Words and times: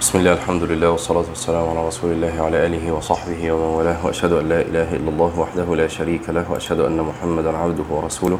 بسم 0.00 0.18
الله 0.18 0.32
الحمد 0.32 0.62
لله 0.62 0.90
والصلاة 0.90 1.24
والسلام 1.28 1.68
على 1.68 1.86
رسول 1.86 2.12
الله 2.12 2.42
وعلى 2.42 2.66
آله 2.66 2.92
وصحبه 2.92 3.52
ومن 3.52 3.76
والاه 3.76 4.06
وأشهد 4.06 4.32
أن 4.32 4.48
لا 4.48 4.60
إله 4.60 4.96
إلا 4.96 5.08
الله 5.08 5.38
وحده 5.38 5.76
لا 5.76 5.88
شريك 5.88 6.28
له 6.30 6.50
وأشهد 6.50 6.80
أن 6.80 7.00
محمدا 7.00 7.56
عبده 7.56 7.84
ورسوله. 7.90 8.38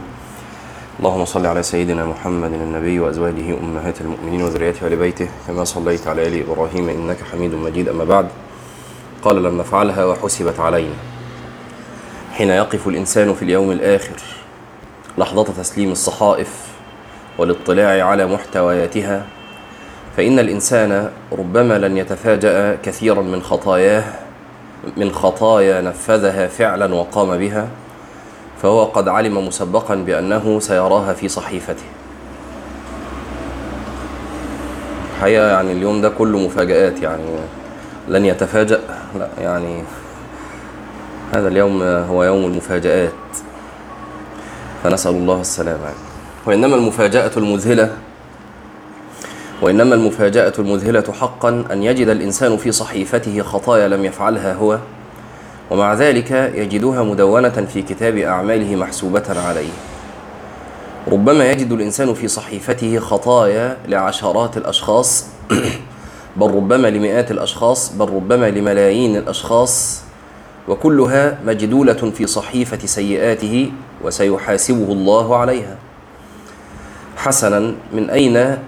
اللهم 0.98 1.24
صل 1.24 1.46
على 1.46 1.62
سيدنا 1.62 2.04
محمد 2.04 2.52
النبي 2.52 3.00
وأزواجه 3.00 3.58
أمهات 3.58 4.00
المؤمنين 4.00 4.42
وذريته 4.42 4.84
وآل 4.84 4.96
بيته 4.96 5.28
كما 5.46 5.64
صليت 5.64 6.06
على 6.06 6.26
آل 6.26 6.50
إبراهيم 6.50 6.88
إنك 6.88 7.18
حميد 7.32 7.54
مجيد 7.54 7.88
أما 7.88 8.04
بعد. 8.04 8.28
قال 9.22 9.42
لم 9.42 9.58
نفعلها 9.58 10.04
وحسبت 10.04 10.60
علينا. 10.60 10.96
حين 12.32 12.48
يقف 12.48 12.88
الإنسان 12.88 13.34
في 13.34 13.42
اليوم 13.42 13.70
الآخر 13.70 14.16
لحظة 15.18 15.44
تسليم 15.44 15.92
الصحائف 15.92 16.66
والإطلاع 17.38 18.06
على 18.06 18.26
محتوياتها 18.26 19.26
فإن 20.16 20.38
الإنسان 20.38 21.10
ربما 21.32 21.78
لن 21.78 21.96
يتفاجأ 21.96 22.78
كثيرا 22.82 23.22
من 23.22 23.42
خطاياه 23.42 24.04
من 24.96 25.12
خطايا 25.12 25.80
نفذها 25.80 26.46
فعلا 26.46 26.94
وقام 26.94 27.38
بها 27.38 27.68
فهو 28.62 28.84
قد 28.84 29.08
علم 29.08 29.46
مسبقا 29.46 29.94
بأنه 29.94 30.60
سيراها 30.60 31.12
في 31.12 31.28
صحيفته. 31.28 31.84
الحقيقة 35.16 35.46
يعني 35.46 35.72
اليوم 35.72 36.00
ده 36.00 36.08
كله 36.08 36.38
مفاجآت 36.38 37.02
يعني 37.02 37.24
لن 38.08 38.26
يتفاجأ 38.26 38.80
لا 39.18 39.28
يعني 39.40 39.82
هذا 41.34 41.48
اليوم 41.48 41.82
هو 41.82 42.24
يوم 42.24 42.44
المفاجآت. 42.44 43.12
فنسأل 44.84 45.12
الله 45.12 45.40
السلامة. 45.40 45.90
وإنما 46.46 46.76
المفاجأة 46.76 47.30
المذهلة 47.36 47.92
وإنما 49.62 49.94
المفاجأة 49.94 50.52
المذهلة 50.58 51.04
حقا 51.20 51.64
أن 51.72 51.82
يجد 51.82 52.08
الإنسان 52.08 52.56
في 52.56 52.72
صحيفته 52.72 53.42
خطايا 53.42 53.88
لم 53.88 54.04
يفعلها 54.04 54.54
هو 54.54 54.78
ومع 55.70 55.94
ذلك 55.94 56.30
يجدها 56.54 57.02
مدونة 57.02 57.66
في 57.72 57.82
كتاب 57.82 58.16
أعماله 58.16 58.76
محسوبة 58.76 59.40
عليه. 59.46 59.70
ربما 61.08 61.50
يجد 61.50 61.72
الإنسان 61.72 62.14
في 62.14 62.28
صحيفته 62.28 62.98
خطايا 62.98 63.76
لعشرات 63.88 64.56
الأشخاص 64.56 65.26
بل 66.36 66.46
ربما 66.50 66.88
لمئات 66.90 67.30
الأشخاص 67.30 67.92
بل 67.92 68.08
ربما 68.08 68.50
لملايين 68.50 69.16
الأشخاص 69.16 70.02
وكلها 70.68 71.38
مجدولة 71.46 71.92
في 72.16 72.26
صحيفة 72.26 72.86
سيئاته 72.86 73.72
وسيحاسبه 74.04 74.92
الله 74.92 75.36
عليها. 75.36 75.76
حسنا 77.16 77.74
من 77.92 78.10
أين 78.10 78.58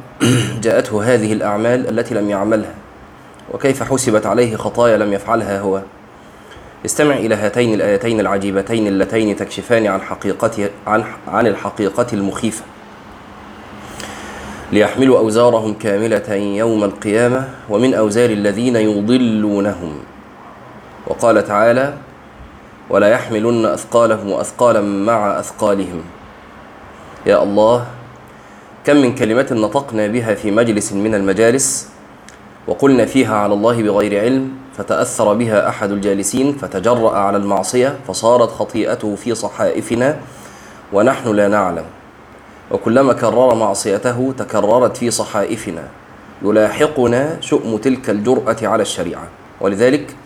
جاءته 0.62 1.14
هذه 1.14 1.32
الأعمال 1.32 1.98
التي 1.98 2.14
لم 2.14 2.30
يعملها 2.30 2.74
وكيف 3.52 3.82
حسبت 3.82 4.26
عليه 4.26 4.56
خطايا 4.56 4.96
لم 4.96 5.12
يفعلها 5.12 5.60
هو. 5.60 5.80
استمع 6.84 7.14
إلى 7.14 7.34
هاتين 7.34 7.74
الآيتين 7.74 8.20
العجيبتين 8.20 8.86
اللتين 8.86 9.36
تكشفان 9.36 9.86
عن 9.86 10.00
حقيقة 10.00 10.70
عن 10.86 11.04
عن 11.28 11.46
الحقيقة 11.46 12.06
المخيفة. 12.12 12.64
ليحملوا 14.72 15.18
أوزارهم 15.18 15.74
كاملة 15.74 16.34
يوم 16.34 16.84
القيامة 16.84 17.48
ومن 17.70 17.94
أوزار 17.94 18.30
الذين 18.30 18.76
يضلونهم. 18.76 19.98
وقال 21.06 21.44
تعالى 21.44 21.94
ولا 22.90 23.08
يحملن 23.08 23.64
أثقالهم 23.66 24.30
وأثقالا 24.30 24.80
مع 24.80 25.38
أثقالهم. 25.38 26.02
يا 27.26 27.42
الله 27.42 27.86
كم 28.86 28.96
من 28.96 29.14
كلمة 29.14 29.46
نطقنا 29.50 30.06
بها 30.06 30.34
في 30.34 30.50
مجلس 30.50 30.92
من 30.92 31.14
المجالس 31.14 31.88
وقلنا 32.66 33.04
فيها 33.06 33.36
على 33.36 33.54
الله 33.54 33.82
بغير 33.82 34.20
علم 34.20 34.50
فتأثر 34.78 35.34
بها 35.34 35.68
أحد 35.68 35.90
الجالسين 35.90 36.52
فتجرأ 36.52 37.10
على 37.10 37.36
المعصية 37.36 37.96
فصارت 38.08 38.50
خطيئته 38.50 39.16
في 39.16 39.34
صحائفنا 39.34 40.16
ونحن 40.92 41.28
لا 41.28 41.48
نعلم. 41.48 41.84
وكلما 42.70 43.12
كرر 43.12 43.54
معصيته 43.54 44.34
تكررت 44.38 44.96
في 44.96 45.10
صحائفنا. 45.10 45.82
يلاحقنا 46.42 47.36
شؤم 47.40 47.76
تلك 47.76 48.10
الجرأة 48.10 48.56
على 48.62 48.82
الشريعة. 48.82 49.28
ولذلك 49.60 50.16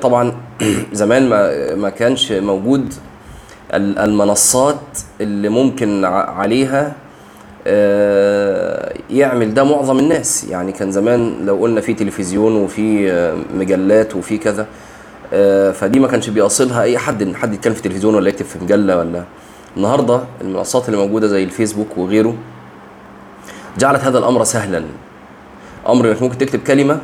طبعا 0.00 0.36
زمان 0.92 1.28
ما 1.28 1.74
ما 1.74 1.90
كانش 1.90 2.32
موجود 2.32 2.94
المنصات 3.74 4.98
اللي 5.20 5.48
ممكن 5.48 6.04
عليها 6.04 7.07
يعمل 9.10 9.54
ده 9.54 9.64
معظم 9.64 9.98
الناس. 9.98 10.44
يعني 10.44 10.72
كان 10.72 10.92
زمان 10.92 11.46
لو 11.46 11.56
قلنا 11.56 11.80
في 11.80 11.94
تلفزيون 11.94 12.56
وفي 12.56 13.12
مجلات 13.54 14.16
وفي 14.16 14.38
كذا 14.38 14.66
فدي 15.72 16.00
ما 16.00 16.08
كانش 16.08 16.28
بيصلها 16.28 16.82
أي 16.82 16.98
حد 16.98 17.22
إن 17.22 17.36
حد 17.36 17.54
يتكلم 17.54 17.74
في 17.74 17.82
تلفزيون 17.82 18.14
ولا 18.14 18.28
يكتب 18.28 18.46
في 18.46 18.58
مجلة 18.62 18.98
ولا. 18.98 19.24
النهارده 19.76 20.20
المنصات 20.40 20.86
اللي 20.88 20.96
موجودة 20.96 21.26
زي 21.26 21.44
الفيسبوك 21.44 21.98
وغيره 21.98 22.34
جعلت 23.78 24.00
هذا 24.00 24.18
الأمر 24.18 24.44
سهلا. 24.44 24.84
أمر 25.88 26.10
إنك 26.10 26.22
ممكن 26.22 26.38
تكتب 26.38 26.58
كلمة 26.58 27.00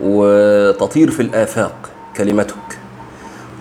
وتطير 0.00 1.10
في 1.10 1.22
الآفاق 1.22 1.90
كلمتك. 2.16 2.78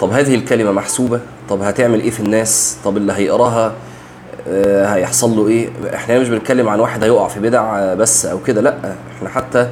طب 0.01 0.09
هذه 0.09 0.36
الكلمة 0.36 0.72
محسوبة؟ 0.72 1.19
طب 1.50 1.62
هتعمل 1.62 2.01
إيه 2.01 2.09
في 2.09 2.19
الناس؟ 2.19 2.78
طب 2.86 2.97
اللي 2.97 3.13
هيقراها؟ 3.13 3.74
هيحصل 4.94 5.38
له 5.38 5.47
إيه؟ 5.47 5.69
إحنا 5.94 6.19
مش 6.19 6.29
بنتكلم 6.29 6.69
عن 6.69 6.79
واحد 6.79 7.03
هيقع 7.03 7.27
في 7.27 7.39
بدع 7.39 7.94
بس 7.94 8.25
أو 8.25 8.39
كده 8.39 8.61
لأ 8.61 8.95
إحنا 9.17 9.29
حتى 9.29 9.69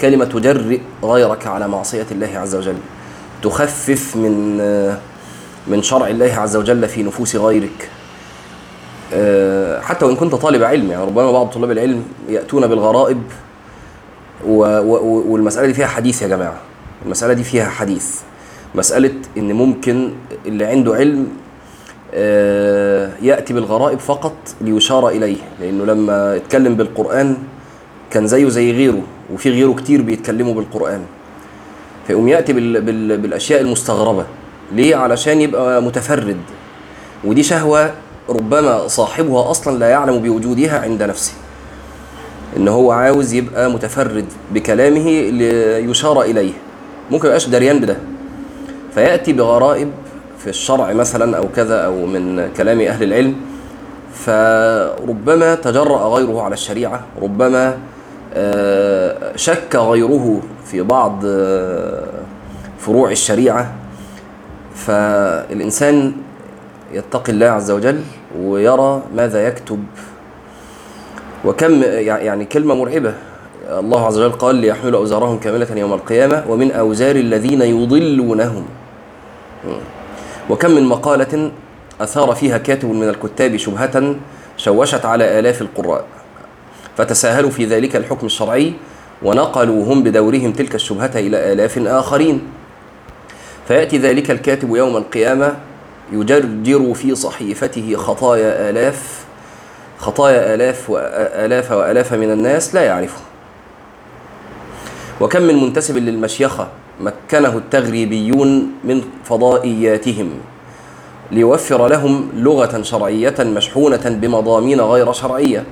كلمة 0.00 0.24
تجرئ 0.24 0.80
غيرك 1.02 1.46
على 1.46 1.68
معصية 1.68 2.06
الله 2.12 2.38
عز 2.38 2.54
وجل. 2.54 2.76
تخفف 3.42 4.16
من 4.16 4.56
من 5.66 5.82
شرع 5.82 6.08
الله 6.08 6.34
عز 6.34 6.56
وجل 6.56 6.88
في 6.88 7.02
نفوس 7.02 7.36
غيرك. 7.36 7.88
حتى 9.82 10.04
وإن 10.04 10.16
كنت 10.16 10.34
طالب 10.34 10.62
علم 10.62 10.90
يعني 10.90 11.04
ربما 11.04 11.32
بعض 11.32 11.46
طلاب 11.46 11.70
العلم 11.70 12.04
يأتون 12.28 12.66
بالغرائب 12.66 13.22
والمسألة 14.46 15.66
دي 15.66 15.74
فيها 15.74 15.86
حديث 15.86 16.22
يا 16.22 16.28
جماعة. 16.28 16.56
المسألة 17.04 17.32
دي 17.32 17.44
فيها 17.44 17.68
حديث. 17.68 18.20
مسألة 18.74 19.12
إن 19.38 19.52
ممكن 19.52 20.10
اللي 20.46 20.64
عنده 20.64 20.94
علم 20.94 21.28
يأتي 23.22 23.52
بالغرائب 23.52 23.98
فقط 23.98 24.34
ليشار 24.60 25.08
إليه 25.08 25.36
لأنه 25.60 25.84
لما 25.84 26.36
اتكلم 26.36 26.74
بالقرآن 26.74 27.36
كان 28.10 28.26
زيه 28.26 28.48
زي 28.48 28.72
غيره 28.72 29.02
وفي 29.32 29.50
غيره 29.50 29.72
كتير 29.72 30.02
بيتكلموا 30.02 30.54
بالقرآن. 30.54 31.00
فيقوم 32.06 32.28
يأتي 32.28 32.52
بال 32.52 32.80
بال 32.80 33.18
بالأشياء 33.18 33.60
المستغربة. 33.60 34.24
ليه؟ 34.72 34.96
علشان 34.96 35.40
يبقى 35.40 35.82
متفرد. 35.82 36.36
ودي 37.24 37.42
شهوة 37.42 37.94
ربما 38.28 38.88
صاحبها 38.88 39.50
أصلا 39.50 39.78
لا 39.78 39.88
يعلم 39.88 40.18
بوجودها 40.18 40.80
عند 40.80 41.02
نفسه. 41.02 41.32
إن 42.56 42.68
هو 42.68 42.92
عاوز 42.92 43.34
يبقى 43.34 43.70
متفرد 43.70 44.26
بكلامه 44.52 45.30
ليشار 45.30 46.22
إليه. 46.22 46.52
ممكن 47.10 47.26
يبقاش 47.26 47.48
دريان 47.48 47.80
بده. 47.80 47.96
فيأتي 48.94 49.32
بغرائب 49.32 49.90
في 50.40 50.46
الشرع 50.46 50.92
مثلا 50.92 51.36
أو 51.36 51.44
كذا 51.56 51.84
أو 51.84 52.06
من 52.06 52.48
كلام 52.56 52.80
أهل 52.80 53.02
العلم 53.02 53.36
فربما 54.14 55.54
تجرأ 55.54 56.08
غيره 56.08 56.42
على 56.42 56.54
الشريعة 56.54 57.00
ربما 57.22 57.78
شك 59.36 59.76
غيره 59.76 60.40
في 60.64 60.82
بعض 60.82 61.22
فروع 62.78 63.10
الشريعة. 63.10 63.72
فالإنسان 64.74 66.12
يتقي 66.92 67.32
الله 67.32 67.46
عز 67.46 67.70
وجل 67.70 68.00
ويرى 68.40 69.02
ماذا 69.16 69.46
يكتب. 69.46 69.84
وكم 71.44 71.82
يعني 71.82 72.44
كلمة 72.44 72.74
مرعبة. 72.74 73.14
الله 73.70 74.06
عز 74.06 74.18
وجل 74.18 74.32
قال 74.32 74.54
ليحملوا 74.54 75.00
أوزارهم 75.00 75.38
كاملة 75.38 75.66
يوم 75.76 75.92
القيامة 75.92 76.44
ومن 76.48 76.72
أوزار 76.72 77.16
الذين 77.16 77.62
يضلونهم. 77.62 78.64
وكم 80.50 80.70
من 80.70 80.84
مقالة 80.84 81.52
أثار 82.00 82.34
فيها 82.34 82.58
كاتب 82.58 82.88
من 82.88 83.08
الكتاب 83.08 83.56
شبهة 83.56 84.14
شوشت 84.56 85.04
على 85.04 85.38
آلاف 85.38 85.62
القراء 85.62 86.04
فتساهلوا 86.96 87.50
في 87.50 87.64
ذلك 87.64 87.96
الحكم 87.96 88.26
الشرعي 88.26 88.72
ونقلوا 89.22 89.84
هم 89.84 90.02
بدورهم 90.02 90.52
تلك 90.52 90.74
الشبهة 90.74 91.10
إلى 91.14 91.52
آلاف 91.52 91.78
آخرين. 91.78 92.42
فيأتي 93.68 93.98
ذلك 93.98 94.30
الكاتب 94.30 94.76
يوم 94.76 94.96
القيامة 94.96 95.56
يجرجر 96.12 96.94
في 96.94 97.14
صحيفته 97.14 97.96
خطايا 97.96 98.70
آلاف 98.70 99.24
خطايا 99.98 100.54
آلاف 100.54 100.90
وآلاف 100.90 101.72
وآلاف 101.72 102.12
من 102.12 102.30
الناس 102.30 102.74
لا 102.74 102.82
يعرفه 102.82 103.20
وكم 105.20 105.42
من 105.42 105.62
منتسب 105.62 105.96
للمشيخة 105.96 106.68
مكنه 107.30 107.58
التغريبيون 107.58 108.72
من 108.84 109.02
فضائياتهم 109.24 110.30
ليوفر 111.32 111.88
لهم 111.88 112.28
لغة 112.34 112.82
شرعية 112.82 113.34
مشحونة 113.40 114.18
بمضامين 114.20 114.80
غير 114.80 115.12
شرعية. 115.12 115.64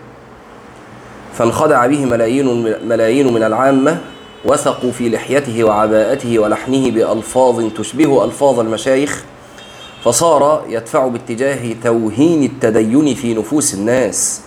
فانخدع 1.35 1.87
به 1.87 2.05
ملايين 2.05 2.77
ملايين 2.89 3.33
من 3.33 3.43
العامة 3.43 3.99
وثقوا 4.45 4.93
في 4.93 5.09
لحيته 5.09 5.65
وعباءته 5.65 6.39
ولحنه 6.39 6.91
بألفاظ 6.91 7.65
تشبه 7.77 8.25
ألفاظ 8.25 8.61
المشايخ. 8.61 9.25
فصار 10.05 10.65
يدفع 10.69 11.09
باتجاه 11.09 11.75
توهين 11.85 12.43
التدين 12.43 13.15
في 13.15 13.35
نفوس 13.35 13.75
الناس 13.75 14.41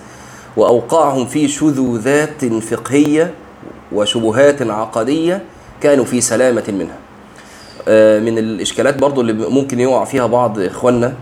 وأوقعهم 0.58 1.25
في 1.25 1.48
شذوذات 1.48 2.46
فقهية 2.46 3.34
وشبهات 3.92 4.62
عقدية 4.62 5.42
كانوا 5.81 6.06
في 6.06 6.22
سلامة 6.22 6.63
منها. 6.68 7.00
من 8.19 8.38
الإشكالات 8.38 8.98
برضو 8.98 9.22
اللي 9.22 9.33
ممكن 9.33 9.80
يقع 9.80 10.04
فيها 10.06 10.25
بعض 10.28 10.60
إخواننا 10.60 11.13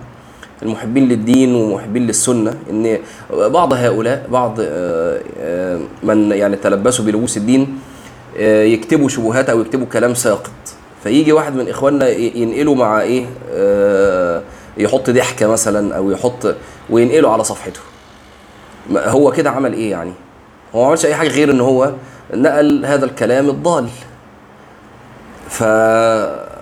المحبين 0.64 1.08
للدين 1.10 1.56
ومحبين 1.56 2.08
للسنة 2.08 2.54
إن 2.70 2.98
بعض 3.34 3.74
هؤلاء 3.74 4.26
بعض 4.32 4.58
آه، 4.60 5.22
آه، 5.40 5.80
من 6.04 6.32
يعني 6.32 6.56
تلبسوا 6.56 7.06
بلبوس 7.06 7.38
الدين 7.38 7.80
آه، 8.38 8.64
يكتبوا 8.64 9.10
شبهات 9.10 9.50
أو 9.50 9.62
يكتبوا 9.62 9.86
كلام 9.86 10.14
ساقط. 10.14 10.52
فيجي 11.04 11.32
واحد 11.34 11.56
من 11.56 11.70
إخواننا 11.70 12.08
ي- 12.08 12.32
ينقله 12.36 12.74
مع 12.74 13.04
آه، 13.54 14.42
يحط 14.78 15.10
ضحكة 15.10 15.48
مثلا 15.48 15.96
أو 15.98 16.12
يحط 16.12 16.56
وينقله 16.90 17.32
على 17.34 17.44
صفحته. 17.44 17.80
هو 18.96 19.32
كده 19.32 19.50
عمل 19.50 19.74
إيه 19.74 19.92
يعني؟ 19.92 20.12
هو 20.76 20.82
ما 20.82 20.88
عملش 20.88 21.06
أي 21.06 21.16
حاجة 21.16 21.28
غير 21.30 21.52
إن 21.52 21.62
هو 21.62 21.92
نقل 22.34 22.86
هذا 22.86 23.06
الكلام 23.06 23.50
الضال. 23.50 23.88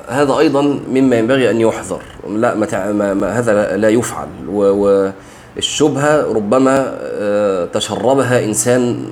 فهذا 0.08 0.38
أيضا 0.40 0.62
مما 0.90 1.16
ينبغي 1.16 1.50
أن 1.50 1.62
يحذر. 1.62 2.02
لا 2.30 2.56
ما 2.56 3.14
ما 3.14 3.40
هذا 3.40 3.78
لا 3.78 3.90
يفعل. 3.90 4.28
والشبهه 4.48 6.34
ربما 6.34 6.98
آه، 7.02 7.66
تشربها 7.66 8.46
إنسان 8.46 9.06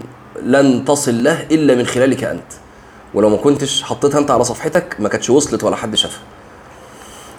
لن 0.44 0.86
تصل 0.86 1.24
له 1.24 1.46
إلا 1.52 1.76
من 1.76 1.86
خلالك 1.86 2.24
أنت. 2.24 2.52
ولو 3.14 3.30
ما 3.30 3.38
كنتش 3.38 3.84
حطيتها 3.84 4.20
أنت 4.20 4.32
على 4.32 4.44
صفحتك 4.44 4.96
ما 5.00 5.10
كانتش 5.10 5.30
وصلت 5.30 5.64
ولا 5.64 5.76
حد 5.76 5.96
شافها. 5.96 6.22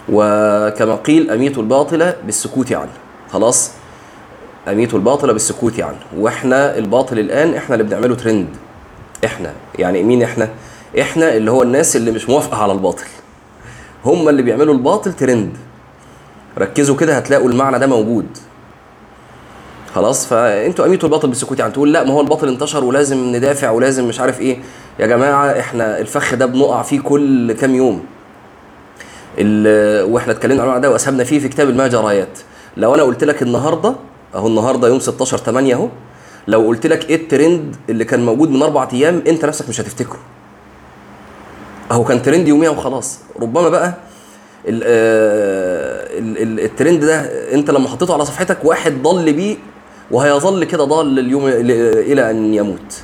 وكما 0.09 0.95
قيل 0.95 1.31
أميت 1.31 1.59
الباطل 1.59 2.13
بالسكوت 2.27 2.73
عنه 2.73 2.93
خلاص؟ 3.31 3.71
أميت 4.69 4.95
الباطل 4.95 5.33
بالسكوت 5.33 5.81
عنه 5.81 5.99
وإحنا 6.17 6.79
الباطل 6.79 7.19
الآن 7.19 7.55
إحنا 7.55 7.75
اللي 7.75 7.85
بنعمله 7.85 8.15
ترند 8.15 8.49
إحنا. 9.25 9.53
يعني 9.79 10.03
مين 10.03 10.23
إحنا؟ 10.23 10.49
إحنا 11.01 11.37
اللي 11.37 11.51
هو 11.51 11.63
الناس 11.63 11.97
اللي 11.97 12.11
مش 12.11 12.29
موافقة 12.29 12.63
على 12.63 12.73
الباطل. 12.73 13.07
هم 14.07 14.29
اللي 14.29 14.43
بيعملوا 14.43 14.75
الباطل 14.75 15.13
ترند. 15.13 15.57
ركزوا 16.59 16.97
كده 16.97 17.17
هتلاقوا 17.17 17.49
المعنى 17.51 17.79
ده 17.79 17.87
موجود. 17.87 18.27
خلاص 19.95 20.27
فأنتوا 20.27 20.87
أميتوا 20.87 21.09
الباطل 21.09 21.29
بالسكوت. 21.29 21.59
يعني 21.59 21.73
تقول 21.73 21.93
لا 21.93 22.05
ما 22.05 22.13
هو 22.13 22.21
الباطل 22.21 22.49
انتشر 22.49 22.85
ولازم 22.85 23.17
ندافع 23.37 23.71
ولازم 23.71 24.09
مش 24.09 24.21
عارف 24.21 24.41
إيه. 24.41 24.59
يا 24.99 25.07
جماعة 25.07 25.61
إحنا 25.61 25.99
الفخ 25.99 26.35
ده 26.35 26.47
بنقع 26.47 26.83
فيه 26.83 27.01
كل 27.01 27.53
كام 27.53 27.75
يوم. 27.75 28.05
وإحنا 30.13 30.33
اتكلمنا 30.33 30.63
عن 30.63 30.81
ده 30.81 30.91
وأسهمنا 30.91 31.25
فيه 31.25 31.39
في 31.39 31.49
كتاب 31.49 31.69
المجريات 31.71 32.39
لو 32.77 32.95
أنا 32.95 33.03
قلت 33.03 33.25
لك 33.25 33.43
النهارده 33.43 33.95
أهو 34.35 34.47
النهارده 34.47 34.89
يوم 34.89 35.01
16 35.01 35.37
8 35.37 35.75
أهو 35.75 35.89
لو 36.49 36.61
قلت 36.67 36.87
لك 36.87 37.11
إيه 37.11 37.17
الترند 37.17 37.77
اللي 37.89 38.05
كان 38.05 38.25
موجود 38.25 38.51
من 38.51 38.63
أربع 38.63 38.89
أيام 38.93 39.23
أنت 39.27 39.45
نفسك 39.45 39.69
مش 39.69 39.81
هتفتكره. 39.81 40.19
أهو 41.91 42.05
كان 42.05 42.23
ترند 42.23 42.49
يوميا 42.49 42.71
وخلاص. 42.71 43.19
ربما 43.41 43.69
بقى 43.69 43.95
ال- 44.69 44.83
آه، 44.85 46.19
ال- 46.19 46.43
ال- 46.43 46.61
الترند 46.61 47.05
ده 47.05 47.21
أنت 47.55 47.71
لما 47.71 47.89
حطيته 47.89 48.15
على 48.15 48.25
صفحتك 48.25 48.65
واحد 48.65 49.03
ضل 49.03 49.33
بيه 49.33 49.57
وهيظل 50.11 50.65
كده 50.65 50.85
ضال 50.85 51.19
اليوم 51.19 51.47
إلى 51.47 52.31
أن 52.31 52.55
يموت. 52.55 53.03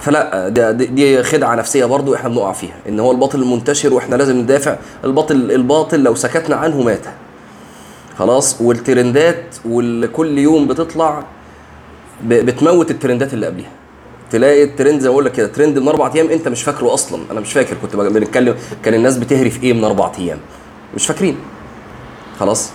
فلا 0.00 0.48
دي- 0.72 1.22
خدعة 1.22 1.54
نفسية 1.54 1.84
برضو 1.84 2.14
إحنا 2.14 2.28
بنقع 2.28 2.52
فيها 2.52 2.74
إن 2.88 3.00
هو 3.00 3.12
الباطل 3.12 3.44
منتشر 3.44 3.94
وإحنا 3.94 4.16
لازم 4.16 4.36
ندافع. 4.38 4.76
الباطل 5.04 5.34
الباطل 5.36 6.00
لو 6.02 6.14
سكتنا 6.14 6.56
عنه 6.56 6.82
مات. 6.82 7.06
خلاص 8.18 8.60
والترندات 8.60 9.44
واللي 9.64 10.08
كل 10.08 10.38
يوم 10.38 10.66
بتطلع 10.68 11.24
بتموت 12.26 12.90
الترندات 12.90 13.34
اللي 13.34 13.46
قبلها 13.46 13.70
تلاقي 14.32 14.62
الترند 14.62 15.00
زي 15.00 15.08
ما 15.08 15.12
بقول 15.12 15.24
لك 15.24 15.32
كده 15.32 15.46
ترند 15.46 15.78
من 15.78 15.88
أربع 15.88 16.12
أيام 16.14 16.30
أنت 16.30 16.48
مش 16.48 16.62
فاكره 16.62 16.94
أصلا. 16.94 17.22
أنا 17.30 17.40
مش 17.40 17.52
فاكر 17.52 17.76
كنت 17.82 17.96
بنتكلم 17.96 18.54
كان 18.84 18.94
الناس 18.94 19.16
بتهري 19.16 19.50
في 19.50 19.62
إيه 19.62 19.72
من 19.72 19.84
أربع 19.84 20.12
أيام؟ 20.18 20.38
مش 20.94 21.06
فاكرين. 21.06 21.36
خلاص؟ 22.40 22.70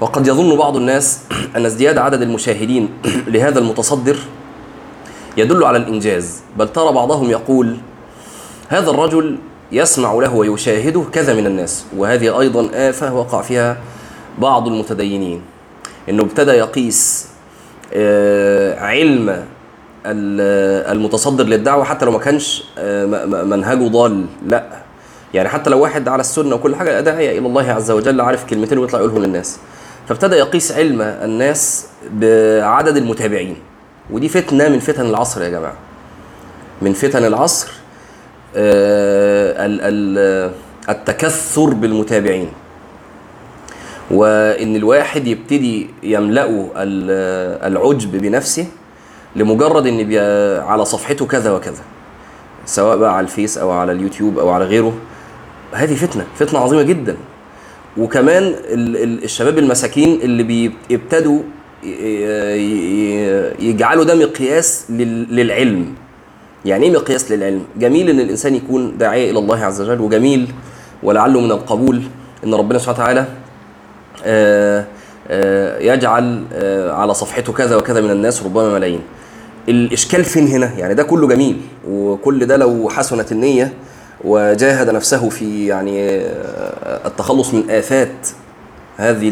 وقد 0.00 0.26
يظن 0.26 0.56
بعض 0.56 0.76
الناس 0.76 1.20
أن 1.56 1.66
ازدياد 1.66 1.98
عدد 1.98 2.22
المشاهدين 2.22 2.88
لهذا 3.32 3.58
المتصدر 3.58 4.16
يدل 5.36 5.64
على 5.64 5.78
الإنجاز. 5.78 6.40
بل 6.58 6.68
ترى 6.68 6.92
بعضهم 6.92 7.30
يقول 7.30 7.76
هذا 8.68 8.90
الرجل 8.90 9.38
يسمع 9.72 10.12
له 10.12 10.34
ويشاهده 10.34 11.04
كذا 11.12 11.34
من 11.34 11.46
الناس 11.46 11.84
وهذه 11.96 12.40
أيضا 12.40 12.70
آفة 12.74 13.14
وقع 13.14 13.42
فيها 13.42 13.78
بعض 14.38 14.68
المتدينين. 14.68 15.42
إنه 16.08 16.22
ابتدى 16.22 16.50
يقيس 16.50 17.28
آه، 17.94 18.80
علم 18.80 19.44
المتصدر 20.06 21.44
للدعوة 21.44 21.84
حتى 21.84 22.04
لو 22.04 22.12
ما 22.12 22.18
كانش 22.18 22.64
آه، 22.78 23.06
منهجه 23.44 23.88
ضال 23.88 24.26
لا. 24.46 24.64
يعني 25.34 25.48
حتى 25.48 25.70
لو 25.70 25.80
واحد 25.82 26.08
على 26.08 26.20
السنة 26.20 26.54
وكل 26.54 26.76
حاجة 26.76 27.00
داعيه 27.00 27.38
إلى 27.38 27.46
الله 27.46 27.72
عز 27.72 27.90
وجل 27.90 28.20
عارف 28.20 28.44
كلمتين 28.44 28.78
ويطلع 28.78 28.98
يقولهم 28.98 29.22
للناس. 29.22 29.58
فابتدى 30.08 30.36
يقيس 30.36 30.72
علم 30.72 31.00
الناس 31.02 31.86
بعدد 32.12 32.96
المتابعين. 32.96 33.56
ودي 34.10 34.28
فتنة 34.28 34.68
من 34.68 34.78
فتن 34.78 35.06
العصر 35.06 35.42
يا 35.42 35.48
جماعة. 35.48 35.74
من 36.82 36.92
فتن 36.92 37.24
العصر 37.24 37.68
آه، 38.56 39.66
ال- 39.66 39.80
ال- 39.82 40.52
التكثر 40.88 41.64
بالمتابعين. 41.74 42.48
وإن 44.10 44.76
الواحد 44.76 45.26
يبتدي 45.26 45.90
يملأه 46.02 46.66
ال- 46.76 47.72
العجب 47.72 48.16
بنفسه 48.16 48.66
لمجرد 49.36 49.86
إن 49.86 50.02
بي 50.02 50.18
على 50.60 50.84
صفحته 50.84 51.26
كذا 51.26 51.52
وكذا. 51.52 51.82
سواء 52.66 52.96
بقى 52.96 53.16
على 53.16 53.24
الفيس 53.24 53.58
أو 53.58 53.70
على 53.70 53.92
اليوتيوب 53.92 54.38
أو 54.38 54.50
على 54.50 54.64
غيره. 54.64 54.94
هذه 55.72 55.94
فتنة 55.94 56.24
فتنة 56.34 56.58
عظيمة 56.60 56.82
جدا. 56.82 57.16
وكمان 57.96 58.42
ال- 58.42 58.96
ال- 58.96 59.24
الشباب 59.24 59.58
المساكين 59.58 60.20
اللي 60.22 60.42
بيبتدوا 60.88 61.42
يجعلوا 63.60 64.04
ده 64.04 64.14
مقياس 64.14 64.84
لل- 64.90 65.36
للعلم. 65.36 65.94
يعني 66.64 66.86
إيه 66.86 66.92
مقياس 66.92 67.32
للعلم؟ 67.32 67.64
جميل 67.76 68.10
إن 68.10 68.20
الإنسان 68.20 68.54
يكون 68.54 68.98
داعية 68.98 69.30
إلى 69.30 69.38
الله 69.38 69.64
عز 69.64 69.80
وجل 69.80 70.00
وجميل 70.00 70.52
ولعله 71.02 71.40
من 71.40 71.50
القبول 71.50 72.02
إن 72.44 72.54
ربنا 72.54 72.78
سبحانه 72.78 72.98
وتعالى 72.98 73.26
آه، 74.24 74.84
آه، 75.28 75.78
يجعل 75.78 76.44
آه، 76.52 76.92
على 76.92 77.14
صفحته 77.14 77.52
كذا 77.52 77.76
وكذا 77.76 78.00
من 78.00 78.10
الناس 78.10 78.42
ربما 78.42 78.74
ملايين. 78.74 79.00
الإشكال 79.68 80.24
فين 80.24 80.46
هنا؟ 80.48 80.72
يعني 80.78 80.94
ده 80.94 81.02
كله 81.02 81.28
جميل 81.28 81.60
وكل 81.88 82.46
ده 82.46 82.56
لو 82.56 82.88
حسنت 82.88 83.32
النية 83.32 83.72
وجاهد 84.24 84.90
نفسه 84.90 85.28
في 85.28 85.66
يعني 85.66 86.10
آه، 86.10 87.06
التخلص 87.06 87.54
من 87.54 87.70
آفات 87.70 88.28
هذه 88.96 89.28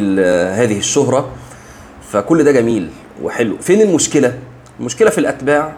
هذه 0.62 0.78
الشهرة 0.78 1.28
فكل 2.12 2.44
ده 2.44 2.52
جميل 2.52 2.88
وحلو. 3.22 3.56
فين 3.60 3.80
المشكلة؟ 3.80 4.34
المشكلة 4.80 5.10
في 5.10 5.18
الأتباع 5.18 5.72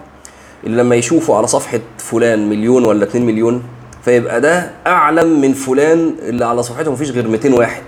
اللي 0.66 0.82
لما 0.82 0.94
يشوفوا 0.96 1.36
على 1.36 1.46
صفحة 1.46 1.80
فلان 1.98 2.48
مليون 2.48 2.84
ولا 2.86 3.04
2 3.04 3.26
مليون 3.26 3.62
فيبقى 4.04 4.40
ده 4.40 4.70
أعلم 4.86 5.40
من 5.40 5.52
فلان 5.52 6.14
اللي 6.22 6.44
على 6.44 6.62
صفحته 6.62 6.92
مفيش 6.92 7.10
غير 7.10 7.28
200 7.28 7.54
واحد. 7.54 7.82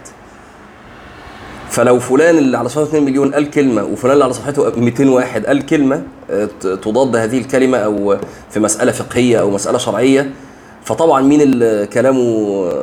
فلو 1.74 1.98
فلان 1.98 2.38
اللي 2.38 2.58
على 2.58 2.68
صفحته 2.68 2.88
2 2.88 3.02
مليون 3.04 3.34
قال 3.34 3.50
كلمة 3.50 3.84
وفلان 3.84 4.12
اللي 4.12 4.24
على 4.24 4.32
صفحته 4.32 4.80
200 4.80 5.10
واحد 5.10 5.46
قال 5.46 5.66
كلمة 5.66 6.02
آه، 6.30 6.48
تضاد 6.62 7.16
هذه 7.16 7.38
الكلمة 7.38 7.78
أو 7.78 8.16
في 8.50 8.60
مسألة 8.60 8.92
فقهية 8.92 9.40
أو 9.40 9.50
مسألة 9.50 9.78
شرعية 9.78 10.30
فطبعا 10.84 11.22
مين 11.22 11.40
اللي 11.40 11.86
كلامه 11.86 12.20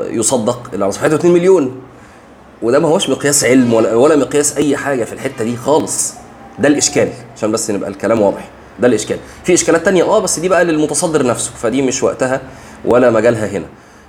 يصدق؟ 0.09 0.69
اللي 0.73 0.85
على 0.85 0.91
صفحته 0.91 1.15
2 1.15 1.33
مليون. 1.33 1.81
وده 2.61 2.79
ما 2.79 2.87
هوش 2.87 3.09
مقياس 3.09 3.43
علم 3.43 3.73
ولا, 3.73 3.95
ولا 3.95 4.15
مقياس 4.15 4.57
أي 4.57 4.77
حاجة 4.77 5.03
في 5.03 5.13
الحتة 5.13 5.43
دي 5.43 5.55
خالص. 5.55 6.13
ده 6.59 6.67
الإشكال 6.67 7.09
عشان 7.37 7.51
بس 7.51 7.71
نبقى 7.71 7.89
الكلام 7.89 8.21
واضح. 8.21 8.49
ده 8.79 8.87
الإشكال. 8.87 9.17
في 9.43 9.53
إشكالات 9.53 9.85
تانية 9.85 10.03
آه 10.03 10.19
بس 10.19 10.39
دي 10.39 10.49
بقى 10.49 10.65
للمتصدر 10.65 11.25
نفسه 11.25 11.51
فدي 11.61 11.81
مش 11.81 12.03
وقتها 12.03 12.41
ولا 12.85 13.09
مجالها 13.09 13.47
هنا. 13.47 13.65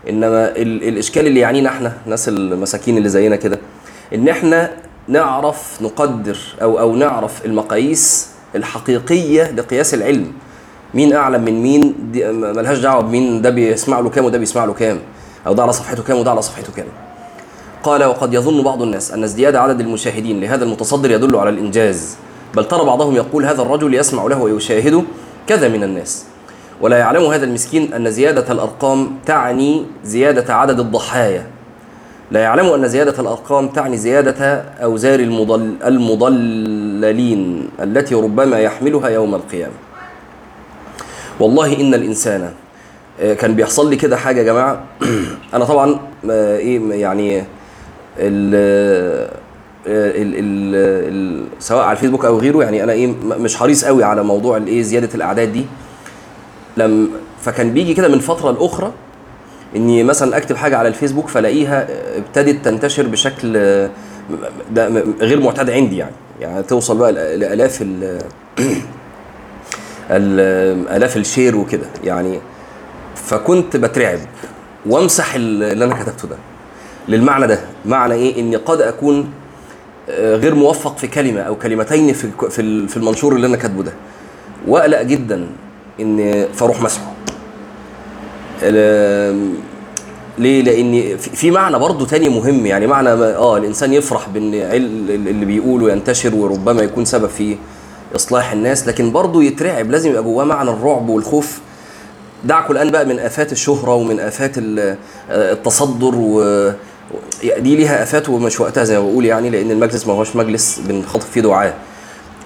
إنما 0.09 0.49
ال 0.57 0.89
الإشكال 0.89 1.27
اللي 1.27 1.41
يعنينا 1.41 1.69
إحنا 1.69 1.93
الناس 2.05 2.29
المساكين 2.29 2.97
اللي 2.97 3.09
زينا 3.09 3.37
كده 3.37 3.59
إن 4.15 4.29
إحنا 4.29 4.71
نعرف 5.09 5.83
نقدر 5.83 6.39
أو 6.63 6.81
أو 6.81 6.97
نعرف 6.97 7.45
المقاييس 7.45 8.29
الحقيقية 8.57 9.51
لقياس 9.51 9.95
العلم. 9.95 10.33
مين 10.95 11.13
أعلم 11.13 11.45
من 11.45 11.63
مين؟ 11.63 11.95
دي 12.13 12.33
ملهاش 12.33 12.79
دعوة 12.79 13.03
بمين 13.03 13.43
ده 13.43 13.51
بيسمع 13.51 14.01
له 14.01 14.11
كام 14.11 14.25
وده 14.25 14.39
بيسمع 14.39 14.65
له 14.65 14.73
كام 14.73 14.99
أو 15.47 15.53
ده 15.53 15.63
على 15.63 15.73
صفحته 15.73 16.03
كام 16.03 16.19
وده 16.19 16.31
على 16.31 16.43
صفحته 16.43 16.73
كام. 16.73 16.87
قال 17.83 18.05
وقد 18.05 18.35
يظن 18.35 18.63
بعض 18.63 18.83
الناس 18.83 19.13
أن 19.13 19.25
ازدياد 19.25 19.57
عدد 19.57 19.81
المشاهدين 19.81 20.41
لهذا 20.41 20.65
المتصدر 20.65 21.11
يدل 21.11 21.37
على 21.37 21.51
الإنجاز 21.51 22.17
بل 22.55 22.65
ترى 22.65 22.85
بعضهم 22.85 23.17
يقول 23.17 23.45
هذا 23.45 23.63
الرجل 23.63 23.95
يسمع 23.95 24.27
له 24.27 24.43
ويشاهده 24.43 25.03
كذا 25.47 25.69
من 25.69 25.83
الناس. 25.83 26.25
ولا 26.81 26.99
يعلم 26.99 27.25
هذا 27.25 27.45
المسكين 27.45 27.93
أن 27.93 28.11
زيادة 28.11 28.53
الأرقام 28.53 29.11
تعني 29.27 29.87
زيادة 30.05 30.55
عدد 30.55 30.81
الضحايا. 30.81 31.47
لا 32.33 32.41
يعلم 32.41 32.67
أن 32.67 32.89
زيادة 32.89 33.21
الأرقام 33.21 33.69
تعني 33.69 33.97
زيادة 33.97 34.57
أوزار 34.83 35.21
المضل 35.21 35.77
المضللين 35.85 37.69
التي 37.83 38.15
ربما 38.15 38.59
يحملها 38.61 39.09
يوم 39.09 39.35
القيامة. 39.35 39.75
والله 41.41 41.81
إن 41.81 41.95
الإنسان 41.95 42.51
آه، 43.21 43.35
كان 43.35 43.55
بيحصل 43.55 43.91
لي 43.91 43.97
كده 43.97 44.17
حاجة 44.17 44.39
يا 44.39 44.45
جماعة. 44.45 44.85
أنا 45.55 45.65
طبعا 45.65 45.99
آه، 46.31 46.57
إيه 46.59 46.91
يعني 46.95 47.39
ال 48.19 48.55
ال 49.87 50.35
ال 50.35 50.75
ال 51.15 51.45
سواء 51.61 51.85
على 51.85 51.97
الفيسبوك 51.97 52.25
أو 52.25 52.39
غيره 52.39 52.63
يعني 52.63 52.85
أنا 52.85 52.93
إيه 52.93 53.07
م- 53.07 53.15
مش 53.43 53.57
حريص 53.57 53.85
قوي 53.85 54.05
على 54.05 54.23
موضوع 54.23 54.57
الإيه 54.57 54.83
زيادة 54.83 55.09
الأعداد 55.15 55.53
دي. 55.53 55.65
لم 56.77 57.11
فكان 57.43 57.73
بيجي 57.73 57.95
كده 57.95 58.09
من 58.09 58.19
فترة 58.19 58.51
لأخرى 58.51 58.93
إني 59.77 60.03
مثلا 60.03 60.37
أكتب 60.37 60.57
حاجة 60.57 60.77
على 60.77 60.89
الفيسبوك 60.89 61.29
فلاقيها 61.29 61.89
ابتدت 62.19 62.65
تنتشر 62.65 63.07
بشكل 63.07 63.53
ده 64.73 64.89
غير 65.21 65.41
معتاد 65.41 65.71
عندي 65.71 65.97
يعني. 65.97 66.15
يعني 66.41 66.63
توصل 66.63 66.99
بقى 66.99 67.13
لألاف 67.13 67.79
ال 67.83 68.19
ال- 70.11 70.89
ألاف 70.97 71.17
الشير 71.17 71.57
وكده 71.57 71.87
يعني. 72.05 72.41
فكنت 73.17 73.77
بترعب 73.77 74.19
وامسح 74.87 75.35
ال- 75.35 75.63
اللي 75.63 75.85
أنا 75.85 75.95
كتبته 75.95 76.29
ده 76.29 76.37
للمعنى 77.09 77.47
ده. 77.47 77.59
معنى 77.87 78.15
إيه؟ 78.15 78.41
إني 78.41 78.57
قد 78.57 78.81
أكون 78.81 79.31
آه، 80.11 80.37
غير 80.37 80.55
موفق 80.55 80.99
في 80.99 81.07
كلمة 81.07 81.41
أو 81.41 81.55
كلمتين 81.57 82.13
في 82.13 82.29
في 82.51 82.59
ال- 82.63 82.89
في 82.89 82.97
المنشور 82.97 83.37
اللي 83.37 83.47
أنا 83.47 83.57
كاتبه 83.57 83.83
ده. 83.83 83.93
وأقلق 84.67 85.03
جدا 85.03 85.47
إن 86.01 86.47
فاروح 86.55 86.83
مسحه 86.83 87.12
ليه؟ 90.39 90.63
لأن 90.63 91.17
في- 91.17 91.51
معنى 91.51 91.79
برضه 91.79 92.07
تاني 92.07 92.29
مهم 92.29 92.67
يعني 92.67 92.87
معنى 92.87 93.09
آه 93.09 93.57
الإنسان 93.57 93.93
يفرح 93.93 94.29
بإن 94.29 94.55
اللي 94.55 95.45
بيقوله 95.45 95.93
ينتشر 95.93 96.35
وربما 96.35 96.83
يكون 96.83 97.05
سبب 97.05 97.29
في 97.29 97.57
إصلاح 98.17 98.53
الناس 98.53 98.89
لكن 98.89 99.13
برضه 99.13 99.43
يترعب 99.43 99.91
لازم 99.91 100.11
يبقى 100.11 100.23
جواه 100.23 100.45
معنى 100.45 100.71
الرعب 100.71 101.09
والخوف. 101.09 101.59
دعكوا 102.45 102.75
الآن 102.75 102.91
بقى 102.91 103.05
من 103.07 103.19
آفات 103.19 103.53
الشهرة 103.53 103.95
ومن 103.95 104.21
آفات 104.21 104.59
آه، 104.59 104.97
التصدر 105.31 106.13
و- 106.15 106.73
دي 107.59 107.77
ليها 107.77 108.03
آفات 108.03 108.29
ومش 108.29 108.61
وقتها 108.61 108.85
زي 108.85 108.99
ما 109.01 109.05
بقول 109.05 109.25
يعني 109.27 109.51
لأن 109.51 109.71
المجلس 109.71 110.07
ما 110.07 110.13
هوش 110.13 110.37
مجلس 110.37 110.79
بنخاطب 110.89 111.25
فيه 111.35 111.41
دعاة. 111.41 111.75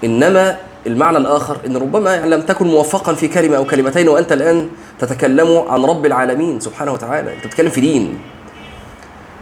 إنما 0.03 0.57
المعنى 0.87 1.17
الآخر 1.17 1.57
إن 1.65 1.77
ربما 1.77 2.15
يعني 2.15 2.29
لم 2.29 2.41
تكن 2.41 2.67
موفقا 2.67 3.13
في 3.13 3.27
كلمة 3.27 3.57
أو 3.57 3.65
كلمتين 3.65 4.09
وأنت 4.09 4.31
الآن 4.31 4.69
تتكلم 4.99 5.63
عن 5.69 5.85
رب 5.85 6.05
العالمين 6.05 6.59
سبحانه 6.59 6.93
وتعالى. 6.93 7.33
أنت 7.33 7.45
بتتكلم 7.47 7.69
في 7.69 7.81
دين. 7.81 8.17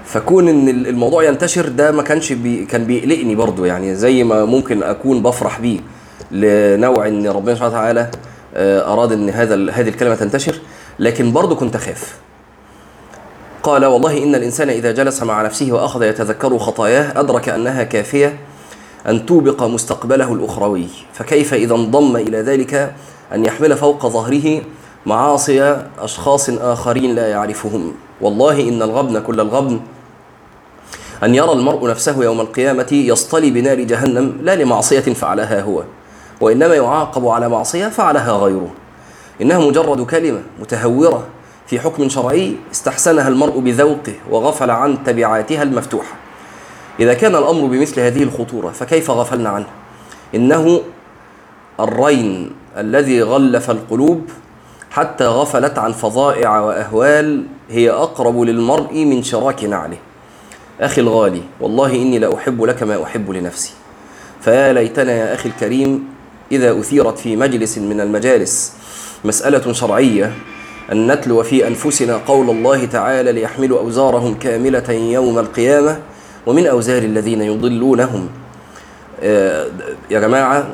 فكون 0.05 0.47
إن 0.49 0.69
ال- 0.69 0.87
الموضوع 0.87 1.23
ينتشر 1.23 1.67
ده 1.67 1.91
ما 1.91 2.03
كانش 2.03 2.33
بي 2.33 2.65
كان 2.65 2.85
بيقلقني 2.85 3.35
برضو 3.35 3.65
يعني 3.65 3.95
زي 3.95 4.23
ما 4.23 4.45
ممكن 4.45 4.83
أكون 4.83 5.21
بفرح 5.23 5.59
بيه 5.59 5.79
لنوع 6.31 7.07
إن 7.07 7.27
ربنا 7.27 7.55
سبحانه 7.55 7.71
وتعالى 7.73 8.11
آه، 8.55 8.93
أراد 8.93 9.11
إن 9.11 9.29
هذا 9.29 9.55
هذه 9.71 9.89
الكلمة 9.89 10.15
تنتشر 10.15 10.55
لكن 10.99 11.31
برضو 11.31 11.55
كنت 11.55 11.75
أخاف. 11.75 12.15
قال 13.63 13.85
والله 13.85 14.23
إن 14.23 14.35
الإنسان 14.35 14.69
إذا 14.69 14.91
جلس 14.91 15.23
مع 15.23 15.41
نفسه 15.41 15.71
وأخذ 15.71 16.03
يتذكر 16.03 16.57
خطاياه 16.57 17.19
أدرك 17.19 17.49
أنها 17.49 17.83
كافية 17.83 18.35
أن 19.07 19.25
توبق 19.25 19.63
مستقبله 19.63 20.33
الأخروي. 20.33 20.87
فكيف 21.13 21.53
إذا 21.53 21.75
انضم 21.75 22.15
إلى 22.15 22.41
ذلك 22.41 22.95
أن 23.33 23.45
يحمل 23.45 23.77
فوق 23.77 24.07
ظهره 24.07 24.61
معاصي 25.05 25.81
أشخاص 25.99 26.49
آخرين 26.49 27.15
لا 27.15 27.27
يعرفهم؟ 27.27 27.93
والله 28.21 28.69
إن 28.69 28.81
الغبن 28.81 29.19
كل 29.19 29.39
الغبن. 29.39 29.79
أن 31.23 31.35
يرى 31.35 31.51
المرء 31.51 31.89
نفسه 31.89 32.23
يوم 32.23 32.41
القيامة 32.41 32.87
يصطلي 32.91 33.49
بنار 33.49 33.79
جهنم 33.79 34.37
لا 34.41 34.55
لمعصية 34.55 34.99
فعلها 34.99 35.61
هو 35.61 35.83
وإنما 36.41 36.75
يعاقب 36.75 37.27
على 37.27 37.49
معصية 37.49 37.87
فعلها 37.87 38.31
غيره. 38.31 38.69
إنها 39.41 39.59
مجرد 39.59 40.05
كلمة 40.05 40.41
متهورة 40.59 41.27
في 41.67 41.79
حكم 41.79 42.09
شرعي 42.09 42.55
استحسنها 42.71 43.27
المرء 43.27 43.59
بذوقه 43.59 44.13
وغفل 44.31 44.71
عن 44.71 45.03
تبعاتها 45.03 45.63
المفتوحة. 45.63 46.15
إذا 46.99 47.13
كان 47.13 47.35
الأمر 47.35 47.67
بمثل 47.67 47.99
هذه 47.99 48.23
الخطورة 48.23 48.69
فكيف 48.69 49.11
غفلنا 49.11 49.49
عنه؟ 49.49 49.65
إنه 50.35 50.81
الرين 51.79 52.51
الذي 52.77 53.21
غلف 53.21 53.71
القلوب 53.71 54.29
حتى 54.91 55.25
غفلت 55.25 55.77
عن 55.77 55.91
فظائع 55.91 56.59
وأهوال 56.59 57.43
هي 57.69 57.91
أقرب 57.91 58.41
للمرء 58.41 59.05
من 59.05 59.23
شراك 59.23 59.63
نعله. 59.63 59.97
أخي 60.81 61.01
الغالي 61.01 61.41
والله 61.61 61.91
إني 61.95 62.19
لأحب 62.19 62.63
لك 62.63 62.83
ما 62.83 63.03
أحب 63.03 63.31
لنفسي. 63.31 63.73
فيا 64.41 64.73
ليتنا 64.73 65.11
يا 65.11 65.33
أخي 65.33 65.49
الكريم 65.49 66.07
إذا 66.51 66.79
أثيرت 66.79 67.17
في 67.17 67.35
مجلس 67.35 67.77
من 67.77 68.01
المجالس 68.01 68.73
مسألة 69.23 69.73
شرعية 69.73 70.33
أن 70.91 71.11
نتلو 71.11 71.43
في 71.43 71.67
أنفسنا 71.67 72.17
قول 72.17 72.49
الله 72.49 72.85
تعالى 72.85 73.31
ليحملوا 73.31 73.79
أوزارهم 73.79 74.33
كاملة 74.33 74.91
يوم 74.91 75.39
القيامة 75.39 75.99
ومن 76.45 76.67
أوزار 76.67 77.03
الذين 77.03 77.41
يضلونهم. 77.41 78.29
آه، 79.23 79.67
يا 80.11 80.19
جماعة 80.19 80.67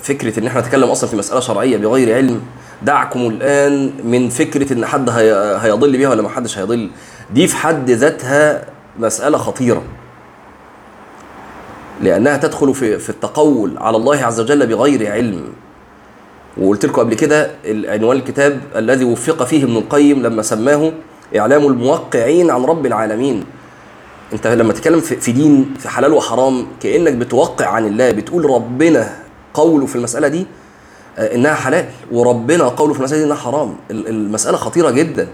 فكرة 0.00 0.40
إن 0.40 0.46
إحنا 0.46 0.60
نتكلم 0.60 0.88
أصلا 0.90 1.10
في 1.10 1.16
مسألة 1.16 1.40
شرعية 1.40 1.76
بغير 1.76 2.14
علم 2.14 2.40
دعكم 2.82 3.20
الآن 3.20 3.90
من 4.04 4.28
فكرة 4.28 4.72
إن 4.72 4.86
حد 4.86 5.10
هي- 5.10 5.58
هيضل 5.60 5.92
بيها 5.96 6.08
ولا 6.10 6.22
ما 6.22 6.28
حدش 6.28 6.58
هيضل. 6.58 6.90
دي 7.34 7.46
في 7.46 7.56
حد 7.56 7.90
ذاتها 7.90 8.64
مسألة 8.98 9.38
خطيرة. 9.38 9.82
لأنها 12.02 12.36
تدخل 12.36 12.74
في 12.74 12.98
في 12.98 13.10
التقول 13.10 13.78
على 13.78 13.96
الله 13.96 14.24
عز 14.24 14.40
وجل 14.40 14.66
بغير 14.66 15.12
علم. 15.12 15.42
وقلت 16.60 16.86
لكم 16.86 17.00
قبل 17.02 17.14
كده 17.14 17.50
عنوان 17.66 18.16
الكتاب 18.16 18.60
الذي 18.76 19.04
وفق 19.04 19.42
فيه 19.44 19.64
ابن 19.64 19.76
القيم 19.76 20.22
لما 20.22 20.42
سماه 20.42 20.92
إعلام 21.38 21.66
الموقعين 21.66 22.50
عن 22.50 22.64
رب 22.64 22.86
العالمين. 22.86 23.44
انت 24.34 24.46
لما 24.46 24.72
تتكلم 24.72 25.00
في 25.00 25.32
دين 25.32 25.74
في 25.78 25.88
حلال 25.88 26.12
وحرام 26.12 26.66
كأنك 26.82 27.12
بتوقع 27.12 27.66
عن 27.66 27.86
الله 27.86 28.10
بتقول 28.10 28.44
ربنا 28.50 29.12
قوله 29.54 29.86
في 29.86 29.96
المسألة 29.96 30.28
دي 30.28 30.46
آه، 31.18 31.34
إنها 31.34 31.54
حلال 31.54 31.84
وربنا 32.12 32.64
قوله 32.64 32.92
في 32.92 32.98
المسألة 32.98 33.18
دي 33.20 33.26
إنها 33.26 33.36
حرام. 33.36 33.76
ال- 33.90 34.08
المسألة 34.08 34.56
خطيرة 34.56 34.90
جدا. 34.90 35.28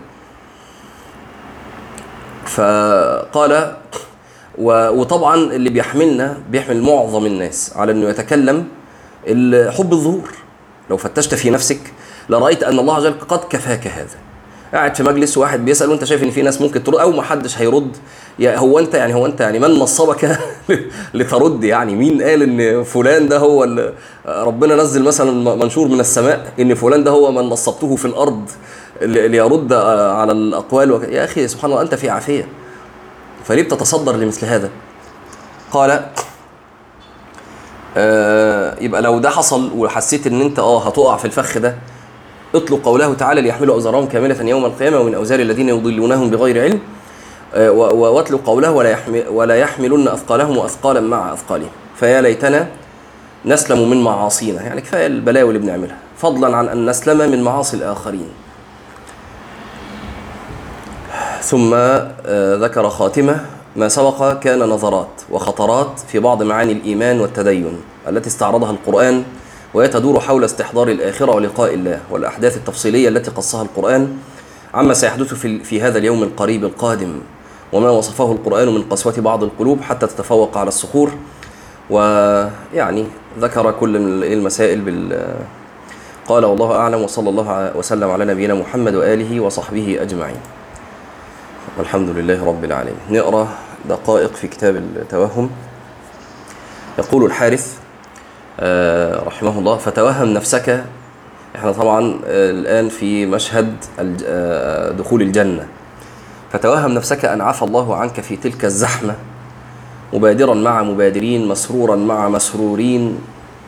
فقال 2.46 3.76
وطبعا 4.58 5.34
اللي 5.34 5.70
بيحملنا 5.70 6.38
بيحمل 6.50 6.82
معظم 6.82 7.26
الناس 7.26 7.72
على 7.76 7.92
إنه 7.92 8.08
يتكلم 8.08 8.58
حب 9.78 9.92
الظهور. 9.92 10.30
لو 10.90 10.96
فتشت 10.96 11.34
في 11.34 11.50
نفسك 11.50 11.80
لرأيت 12.28 12.62
أن 12.62 12.78
الله 12.78 12.94
عز 12.96 13.06
وجل 13.06 13.18
قد 13.28 13.38
كفاك 13.50 13.86
هذا. 13.86 14.16
قاعد 14.74 14.94
في 14.94 15.02
مجلس 15.02 15.38
واحد 15.38 15.64
بيسأل 15.64 15.90
وأنت 15.90 16.04
شايف 16.04 16.22
إن 16.22 16.30
في 16.30 16.42
ناس 16.42 16.60
ممكن 16.60 16.84
ترد 16.84 16.94
أو 16.96 17.10
ما 17.12 17.22
حدش 17.22 17.58
هيرد. 17.58 17.96
هو 18.48 18.78
انت 18.78 18.94
يعني 18.94 19.14
هو 19.14 19.26
انت 19.26 19.40
يعني 19.40 19.58
من 19.58 19.70
نصبك 19.70 20.38
لترد 21.14 21.64
يعني؟ 21.64 21.94
مين 21.94 22.22
قال 22.22 22.42
إن 22.42 22.82
فلان 22.84 23.28
ده 23.28 23.38
هو 23.38 23.64
اللي 23.64 23.92
ربنا 24.26 24.74
نزل 24.76 25.02
مثلا 25.02 25.54
منشور 25.54 25.88
من 25.88 26.00
السماء 26.00 26.52
إن 26.60 26.74
فلان 26.74 27.04
ده 27.04 27.10
هو 27.10 27.32
من 27.32 27.42
نصبته 27.42 27.96
في 27.96 28.04
الأرض 28.04 28.50
ليرد 29.02 29.72
على 29.72 30.32
الأقوال 30.32 30.92
وك... 30.92 31.02
يا 31.02 31.24
أخي 31.24 31.48
سبحان 31.48 31.70
الله 31.70 31.82
أنت 31.82 31.94
في 31.94 32.10
عافية. 32.10 32.48
فليه 33.44 33.62
بتتصدر 33.62 34.16
لمثل 34.16 34.46
هذا؟ 34.46 34.70
قال 35.72 36.06
آه 37.96 38.76
يبقى 38.80 39.02
لو 39.02 39.18
ده 39.18 39.30
حصل 39.30 39.70
وحسيت 39.76 40.26
إن 40.26 40.40
أنت 40.40 40.58
آه 40.58 40.86
هتقع 40.86 41.16
في 41.16 41.24
الفخ 41.24 41.58
ده 41.58 41.76
اطلق 42.54 42.84
قوله 42.84 43.14
تعالى 43.14 43.40
ليحملوا 43.40 43.74
أوزارهم 43.74 44.06
كاملة 44.06 44.42
يوم 44.48 44.64
القيامة 44.64 44.98
ومن 45.00 45.14
أوزار 45.14 45.40
الذين 45.40 45.68
يضلونهم 45.68 46.30
بغير 46.30 46.62
علم. 46.62 46.74
آه، 46.74 46.99
واتلو 47.54 48.38
قوله 48.46 48.70
ولا 48.70 48.90
يحمل 48.90 49.28
ولا 49.28 49.54
يحملن 49.54 50.08
أثقالهم 50.08 50.56
وأثقالا 50.56 51.00
مع 51.00 51.32
أثقالهم. 51.32 51.70
فيا 51.96 52.20
ليتنا 52.20 52.68
نسلم 53.44 53.90
من 53.90 54.02
معاصينا. 54.02 54.62
يعني 54.62 54.80
كفاية 54.80 55.06
البلاوي 55.06 55.48
اللي 55.48 55.58
بنعملها. 55.58 55.96
فضلا 56.16 56.56
عن 56.56 56.68
أن 56.68 56.90
نسلم 56.90 57.30
من 57.30 57.42
معاصي 57.42 57.76
الآخرين. 57.76 58.28
ثم 61.42 61.74
آه، 61.74 62.56
ذكر 62.56 62.90
خاتمة. 62.90 63.46
ما 63.76 63.88
سبق 63.88 64.38
كان 64.38 64.58
نظرات 64.58 65.22
وخطرات 65.30 66.00
في 66.08 66.18
بعض 66.18 66.42
معاني 66.42 66.72
الإيمان 66.72 67.20
والتدين 67.20 67.80
التي 68.08 68.28
استعرضها 68.28 68.70
القرآن 68.70 69.24
وهي 69.74 69.88
تدور 69.88 70.20
حول 70.20 70.44
استحضار 70.44 70.88
الآخرة 70.88 71.32
ولقاء 71.34 71.74
الله 71.74 72.00
والأحداث 72.10 72.56
التفصيلية 72.56 73.08
التي 73.08 73.30
قصها 73.30 73.62
القرآن. 73.62 74.18
عما 74.74 74.94
سيحدث 74.94 75.34
في, 75.34 75.64
في 75.64 75.82
هذا 75.82 75.98
اليوم 75.98 76.22
القريب 76.22 76.64
القادم. 76.64 77.20
وما 77.72 77.90
وصفه 77.90 78.32
القرآن 78.32 78.68
من 78.68 78.82
قسوة 78.82 79.14
بعض 79.18 79.44
القلوب 79.44 79.80
حتى 79.80 80.06
تتفوق 80.06 80.58
على 80.58 80.68
الصخور. 80.68 81.12
ويعني 81.90 83.04
ذكر 83.38 83.70
كل 83.70 83.96
المسائل 84.24 84.80
بال 84.80 85.34
قال 86.28 86.44
والله 86.44 86.76
أعلم 86.76 87.02
وصلى 87.02 87.30
الله 87.30 87.76
وسلم 87.76 88.10
على 88.10 88.24
نبينا 88.24 88.54
محمد 88.54 88.94
وآله 88.94 89.40
وصحبه 89.40 89.98
أجمعين. 90.00 90.40
والحمد 91.78 92.08
لله 92.08 92.46
رب 92.46 92.64
العالمين. 92.64 92.96
نقرأ 93.10 93.48
دقائق 93.88 94.34
في 94.34 94.48
كتاب 94.48 94.76
التوهم. 94.76 95.50
يقول 96.98 97.24
الحارث 97.24 97.78
آه، 98.60 99.22
رحمه 99.24 99.58
الله 99.58 99.76
فتوهم 99.76 100.28
نفسك. 100.34 100.84
إحنا 101.56 101.72
طبعا 101.72 102.20
آه، 102.26 102.50
الآن 102.50 102.88
في 102.88 103.26
مشهد 103.26 103.74
آه، 104.24 104.90
دخول 104.90 105.22
الجنة. 105.22 105.66
فتوهم 106.52 106.90
نفسك 106.90 107.24
أن 107.24 107.40
عفى 107.40 107.62
الله 107.62 107.96
عنك 107.96 108.20
في 108.20 108.36
تلك 108.36 108.64
الزحمة 108.64 109.14
مبادرا 110.12 110.54
مع 110.54 110.82
مبادرين 110.82 111.48
مسرورا 111.48 111.96
مع 111.96 112.28
مسرورين 112.28 113.18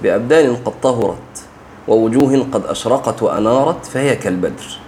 بأبدان 0.03 0.57
قد 0.57 0.73
طهرت 0.83 1.45
ووجوه 1.89 2.47
قد 2.53 2.67
أشرقت 2.67 3.23
وأنارت 3.23 3.87
فهي 3.87 4.17
كالبدر. 4.17 4.79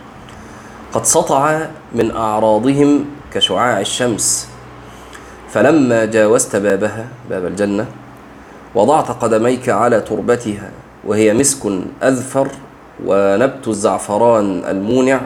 قد 0.93 1.05
سطع 1.05 1.67
من 1.95 2.11
أعراضهم 2.11 3.05
كشعاع 3.33 3.81
الشمس 3.81 4.49
فلما 5.51 6.05
جاوزت 6.05 6.57
بابها 6.57 7.07
باب 7.31 7.47
الجنة 7.47 7.87
وضعت 8.75 9.11
قدميك 9.11 9.69
على 9.69 10.01
تربتها 10.01 10.71
وهي 11.05 11.35
مسك 11.35 11.67
أذفر 12.03 12.49
ونبت 13.07 13.69
الزعفران 13.69 14.63
المونع 14.69 15.21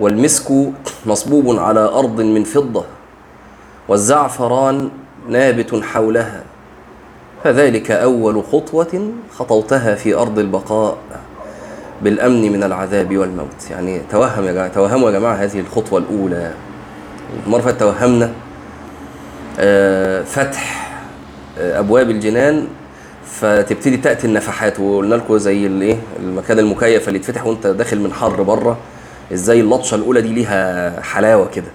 والمسك 0.00 0.52
مصبوب 1.06 1.58
على 1.58 1.80
أرض 1.80 2.20
من 2.20 2.44
فضة 2.44 2.84
والزعفران 3.88 4.90
نابت 5.28 5.74
حولها 5.82 6.42
فذلك 7.44 7.90
أول 7.90 8.44
خطوة 8.52 9.10
خطوتها 9.38 9.94
في 9.94 10.14
أرض 10.14 10.38
البقاء 10.38 10.96
بالأمن 12.02 12.52
من 12.52 12.62
العذاب 12.62 13.16
والموت. 13.16 13.70
يعني 13.70 14.00
توهم 14.10 14.44
يا 14.44 14.52
جماعة 14.52 14.68
توهموا 14.68 15.10
يا 15.10 15.18
جماعة 15.18 15.34
هذه 15.34 15.60
الخطوة 15.60 15.98
الأولى. 15.98 16.52
مرة 17.46 17.60
فاتت 17.60 17.80
توهمنا 17.80 18.30
آه، 19.58 20.22
فتح 20.22 20.90
آه، 21.58 21.78
أبواب 21.78 22.10
الجنان 22.10 22.66
فتبتدي 23.26 23.96
تأتي 23.96 24.26
النفحات 24.26 24.80
وقلنا 24.80 25.14
لكم 25.14 25.38
زي 25.38 25.66
الايه 25.66 25.96
المكان 26.18 26.58
المكيف 26.58 27.08
اللي 27.08 27.18
يتفتح 27.18 27.46
وأنت 27.46 27.66
داخل 27.66 28.00
من 28.00 28.12
حر 28.12 28.42
بره. 28.42 28.78
إزاي 29.32 29.60
اللطشة 29.60 29.94
الأولى 29.94 30.20
دي 30.22 30.28
ليها 30.28 31.00
حلاوة 31.00 31.48
كده. 31.48 31.70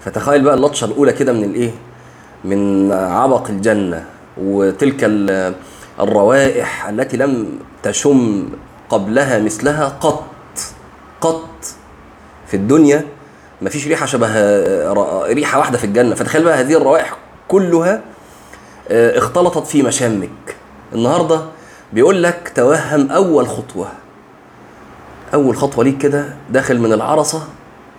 فتخيل 0.00 0.42
بقى 0.42 0.54
اللطشة 0.54 0.84
الأولى 0.84 1.12
كده 1.12 1.32
من 1.32 1.44
الإيه؟ 1.44 1.70
من 2.44 2.92
عبق 2.92 3.48
الجنة 3.48 4.04
وتلك 4.42 5.04
ال- 5.04 5.54
الروائح 6.00 6.88
التي 6.88 7.16
لم 7.16 7.58
تشم 7.82 8.48
قبلها 8.90 9.38
مثلها 9.38 9.88
قط 10.00 10.24
قط 11.20 11.48
في 12.46 12.54
الدنيا. 12.54 13.04
مفيش 13.62 13.86
ريحة 13.88 14.06
شبه 14.06 14.28
ريحة 15.26 15.58
واحدة 15.58 15.78
في 15.78 15.84
الجنة. 15.84 16.14
فتخيل 16.14 16.44
بقى 16.44 16.60
هذه 16.60 16.76
الروائح 16.76 17.16
كلها 17.48 18.02
آه، 18.88 19.18
اختلطت 19.18 19.66
في 19.66 19.82
مشامك. 19.82 20.56
النهارده 20.92 21.40
بيقول 21.92 22.22
لك 22.22 22.52
توهم 22.54 23.10
أول 23.10 23.48
خطوة. 23.48 23.88
أول 25.34 25.56
خطوة 25.56 25.84
ليك 25.84 25.98
كده 25.98 26.24
داخل 26.50 26.80
من 26.80 26.92
العرصة 26.92 27.42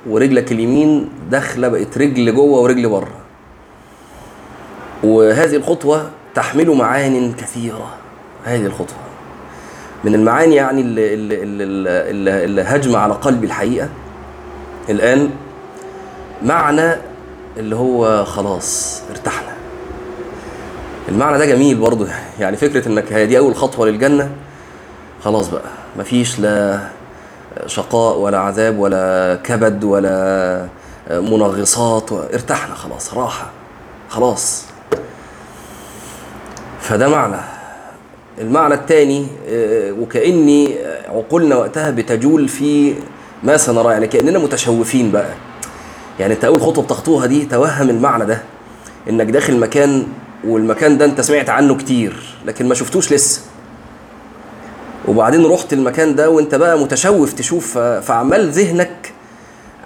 ورجلك 0.08 0.52
اليمين 0.52 1.10
داخلة 1.32 1.68
بقت 1.68 1.98
رجل 1.98 2.36
جوه 2.36 2.62
ورجل 2.62 2.90
بره. 2.90 3.12
وهذه 5.04 5.56
الخطوة 5.56 6.10
تحمل 6.36 6.70
معان 6.72 7.34
كثيرة. 7.34 7.90
هذه 8.44 8.66
الخطوة 8.66 8.98
من 10.04 10.16
المعاني 10.16 10.56
يعني 10.56 10.82
اللي, 10.82 11.14
اللي, 11.14 11.44
اللي, 11.44 12.46
اللي, 12.46 12.62
هجم 12.62 12.96
على 12.96 13.14
قلبي 13.14 13.48
الحقيقة. 13.48 13.90
الآن 14.90 15.30
معنى 16.44 16.96
اللي 17.58 17.76
هو 17.76 18.26
خلاص 18.26 19.02
ارتحنا. 19.10 19.54
المعنى 21.10 21.38
ده 21.38 21.46
جميل 21.46 21.78
برضه 21.78 22.08
يعني 22.40 22.58
فكرة 22.58 22.88
إنك 22.88 23.14
هي 23.14 23.26
دي 23.26 23.38
أول 23.38 23.56
خطوة 23.56 23.88
للجنة. 23.88 24.32
خلاص 25.24 25.50
بقى 25.50 25.70
مفيش 26.00 26.40
لا 26.40 26.80
شقاء 27.66 28.18
ولا 28.18 28.40
عذاب 28.40 28.80
ولا 28.80 29.40
كبد 29.44 29.84
ولا 29.84 30.68
منغصات. 31.12 32.12
ارتحنا 32.12 32.76
خلاص 32.76 33.14
راحة 33.14 33.50
خلاص. 34.10 34.66
فده 36.82 37.08
معنى. 37.08 37.42
المعنى 38.42 38.74
الثاني 38.74 39.28
وكأني 40.00 40.76
عقولنا 41.08 41.56
وقتها 41.56 41.92
بتجول 41.92 42.48
في 42.48 42.96
ما 43.44 43.58
سنراه 43.58 43.92
يعني 43.92 44.08
كأننا 44.08 44.40
متشوفين 44.40 45.12
بقى. 45.12 45.30
يعني 46.20 46.34
أنت 46.34 46.46
أول 46.46 46.62
خطوة 46.62 46.84
بتخطوها 46.84 47.26
دي 47.26 47.46
توهم 47.46 47.90
المعنى 47.90 48.26
ده 48.26 48.42
إنك 49.10 49.26
داخل 49.26 49.60
مكان 49.60 50.08
والمكان 50.48 50.98
ده 50.98 51.06
أنت 51.06 51.22
سمعت 51.22 51.50
عنه 51.50 51.76
كتير 51.76 52.36
لكن 52.46 52.68
ما 52.68 52.76
شفتوش 52.76 53.14
لسه. 53.14 53.42
وبعدين 55.08 55.46
رحت 55.46 55.74
المكان 55.74 56.16
ده 56.16 56.30
وانت 56.30 56.56
بقى 56.56 56.80
متشوف 56.80 57.34
تشوف 57.34 57.78
فعمال 57.78 58.50
ذهنك 58.50 59.14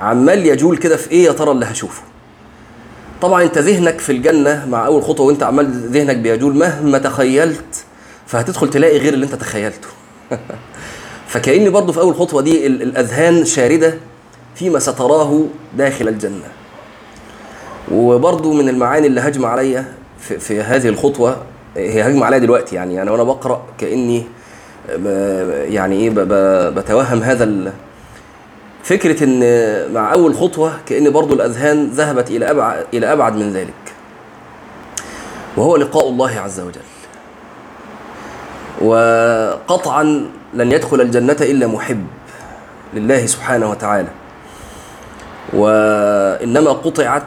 عمال 0.02 0.46
يجول 0.46 0.78
كده 0.78 0.98
في 0.98 1.12
إيه 1.12 1.26
يا 1.26 1.32
ترى 1.32 1.52
اللي 1.52 1.66
هشوفه؟ 1.66 2.02
طبعا 3.22 3.44
أنت 3.44 3.58
ذهنك 3.58 4.00
في 4.00 4.12
الجنة 4.12 4.66
مع 4.70 4.86
أول 4.86 5.04
خطوة 5.04 5.26
وأنت 5.28 5.44
عمال 5.44 5.72
ذهنك 5.90 6.18
بيجول 6.18 6.56
مهما 6.56 6.98
تخيلت 6.98 7.84
فهتدخل 8.28 8.70
تلاقي 8.70 8.98
غير 8.98 9.14
اللي 9.14 9.26
أنت 9.26 9.36
تخيلته. 9.36 9.88
فكأن 11.28 11.70
برضه 11.70 11.94
في 11.94 12.00
أول 12.00 12.16
خطوة 12.16 12.42
دي 12.42 12.68
ال- 12.68 12.82
الأذهان 12.82 13.46
شاردة 13.46 13.94
فيما 14.56 14.80
ستراه 14.80 15.44
داخل 15.78 16.08
الجنة. 16.08 16.48
وبرضه 17.92 18.54
من 18.54 18.70
المعاني 18.70 19.08
اللي 19.08 19.22
هجم 19.22 19.46
عليا 19.46 19.86
في, 20.20 20.40
في 20.40 20.62
هذه 20.62 20.88
الخطوة 20.88 21.38
هي 21.78 22.02
هجم 22.08 22.24
عليا 22.24 22.38
دلوقتي 22.38 22.76
يعني 22.76 23.02
أنا 23.02 23.12
وأنا 23.12 23.24
بقرأ 23.24 23.66
كأني 23.78 24.20
ب- 24.20 24.26
يعني 25.70 25.96
إيه 25.96 26.10
بتوهم 26.70 27.24
هذا 27.24 27.74
فكرة 28.84 29.24
إن 29.24 29.40
مع 29.94 30.14
أول 30.14 30.36
خطوة 30.36 30.74
كأن 30.86 31.10
برضه 31.10 31.36
الأذهان 31.36 31.88
ذهبت 31.88 32.32
إلى 32.32 32.52
ابعد 32.52 32.86
إلى 32.94 33.14
أبعد 33.14 33.36
من 33.36 33.54
ذلك. 33.54 33.74
وهو 35.58 35.78
لقاء 35.78 36.10
الله 36.10 36.40
عز 36.40 36.60
وجل. 36.60 36.82
وقطعا 38.82 40.04
لن 40.54 40.72
يدخل 40.72 41.02
الجنة 41.02 41.38
إلا 41.42 41.68
محب 41.68 42.06
لله 42.94 43.26
سبحانه 43.26 43.70
وتعالى. 43.70 44.10
وإنما 45.54 46.72
قطعت 46.72 47.24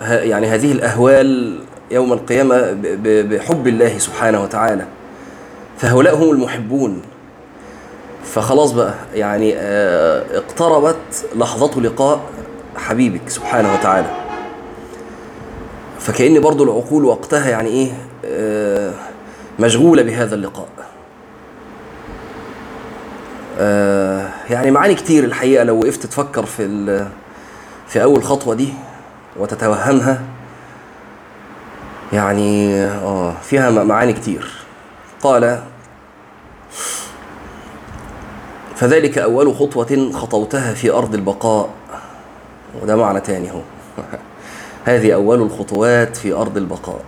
يعني 0.00 0.46
هذه 0.46 0.72
الأهوال 0.72 1.58
يوم 1.90 2.12
القيامة 2.12 2.76
بحب 3.04 3.68
الله 3.68 3.98
سبحانه 3.98 4.42
وتعالى. 4.42 4.84
فهؤلاء 5.78 6.16
هم 6.16 6.30
المحبون. 6.30 7.02
فخلاص 8.24 8.72
بقى 8.72 8.94
يعني 9.14 9.54
آه، 9.56 10.24
اقتربت 10.38 11.26
لحظة 11.36 11.80
لقاء 11.80 12.20
حبيبك 12.76 13.28
سبحانه 13.28 13.74
وتعالى. 13.74 14.10
فكأن 15.98 16.40
برضو 16.40 16.64
العقول 16.64 17.04
وقتها 17.04 17.48
يعني 17.50 17.68
إيه 17.68 17.90
آه، 18.24 18.92
مشغولة 19.60 20.02
بهذا 20.02 20.34
اللقاء. 20.34 20.68
آه، 23.58 24.28
يعني 24.50 24.70
معاني 24.70 24.94
كتير 24.94 25.24
الحقيقة 25.24 25.64
لو 25.64 25.78
وقفت 25.80 26.06
تفكر 26.06 26.46
في 26.46 27.06
في 27.88 28.02
أول 28.02 28.22
خطوة 28.24 28.54
دي 28.54 28.68
وتتوهمها 29.36 30.22
يعني 32.12 32.80
آه 32.84 33.34
فيها 33.42 33.70
معاني 33.70 34.12
كتير. 34.12 34.57
قال 35.22 35.62
فذلك 38.76 39.18
أول 39.18 39.54
خطوة 39.54 40.10
خطوتها 40.12 40.74
في 40.74 40.90
أرض 40.90 41.14
البقاء. 41.14 41.70
وده 42.82 42.96
معنى 42.96 43.20
تاني 43.20 43.50
هو 43.50 43.60
هذه 44.84 45.14
أول 45.14 45.42
الخطوات 45.42 46.16
في 46.16 46.32
أرض 46.32 46.56
البقاء. 46.56 47.00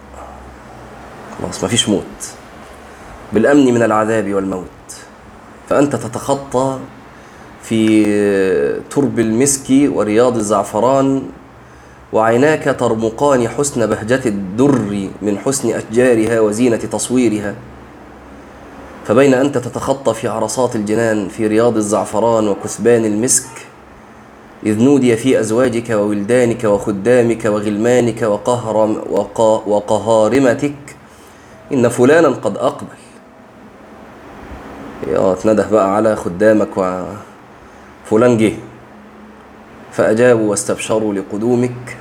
خلاص 1.39 1.65
مفيش 1.65 1.89
موت. 1.89 2.35
بالأمن 3.33 3.75
من 3.75 3.83
العذاب 3.83 4.35
والموت. 4.35 4.65
فأنت 5.69 5.97
تتخطى 5.97 6.79
في 7.63 8.05
ترب 8.91 9.19
المسك 9.19 9.67
ورياض 9.71 10.37
الزعفران 10.37 11.23
وعيناك 12.13 12.77
ترمقان 12.79 13.49
حسن 13.49 13.87
بهجة 13.87 14.29
الدر 14.29 15.09
من 15.23 15.39
حسن 15.39 15.71
أشجارها 15.71 16.41
وزينة 16.41 16.77
تصويرها. 16.77 17.55
فبين 19.11 19.35
أنت 19.35 19.59
تتخطى 19.59 20.15
في 20.15 20.29
عرصات 20.29 20.77
الجنان 20.77 21.29
في 21.29 21.47
رياض 21.47 21.77
الزعفران 21.77 22.49
وكثبان 22.49 23.05
المسك 23.05 23.49
إذ 24.67 24.83
نودي 24.83 25.17
في 25.17 25.41
أزواجك 25.41 25.91
وولدانك 25.91 26.65
وخدامك 26.65 27.45
وغلمانك 27.45 28.23
وقهر 28.23 28.77
وق 29.11 29.41
وقهارمتك 29.69 30.97
إن 31.73 31.89
فلانا 31.89 32.29
قد 32.29 32.57
أقبل. 32.57 32.87
آه 35.17 35.35
تنده 35.35 35.67
بقى 35.71 35.97
على 35.97 36.17
خدامك 36.17 37.03
وفلان 38.07 38.37
جه 38.39 38.53
فأجابوا 39.93 40.51
واستبشروا 40.51 41.15
لقدومك 41.15 41.97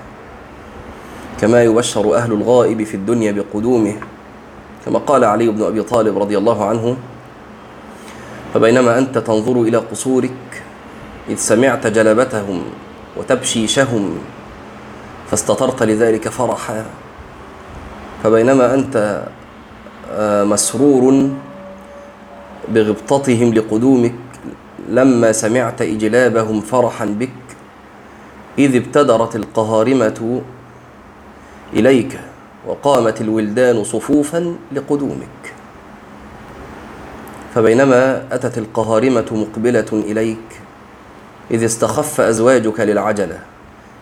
كما 1.41 1.63
يبشر 1.63 2.15
أهل 2.15 2.31
الغائب 2.31 2.83
في 2.83 2.95
الدنيا 2.95 3.31
بقدومه. 3.31 3.95
كما 4.85 4.99
قال 4.99 5.23
علي 5.23 5.47
بن 5.47 5.63
أبي 5.63 5.83
طالب 5.83 6.17
رضي 6.17 6.37
الله 6.37 6.65
عنه 6.65 6.97
فبينما 8.53 8.97
أنت 8.97 9.17
تنظر 9.17 9.61
إلى 9.61 9.77
قصورك 9.77 10.63
إذ 11.29 11.35
سمعت 11.35 11.87
جلبتهم 11.87 12.63
وتبشيشهم 13.17 14.17
فاستطرت 15.31 15.83
لذلك 15.83 16.29
فرحا. 16.29 16.85
فبينما 18.23 18.73
أنت 18.73 19.23
آه، 20.11 20.43
مسرور 20.43 21.29
بغبطتهم 22.69 23.53
لقدومك 23.53 24.15
لما 24.89 25.31
سمعت 25.31 25.81
إجلابهم 25.81 26.61
فرحا 26.61 27.05
بك 27.05 27.29
إذ 28.59 28.75
ابتدرت 28.75 29.35
القهارمة 29.35 30.41
إليك. 31.73 32.19
وقامت 32.67 33.21
الولدان 33.21 33.83
صفوفا 33.83 34.55
لقدومك. 34.71 35.53
فبينما 37.55 38.25
أتت 38.31 38.57
القهارمة 38.57 39.25
مقبلة 39.31 39.87
إليك 39.93 40.61
إذ 41.51 41.63
استخف 41.65 42.21
أزواجك 42.21 42.79
للعجلة 42.79 43.39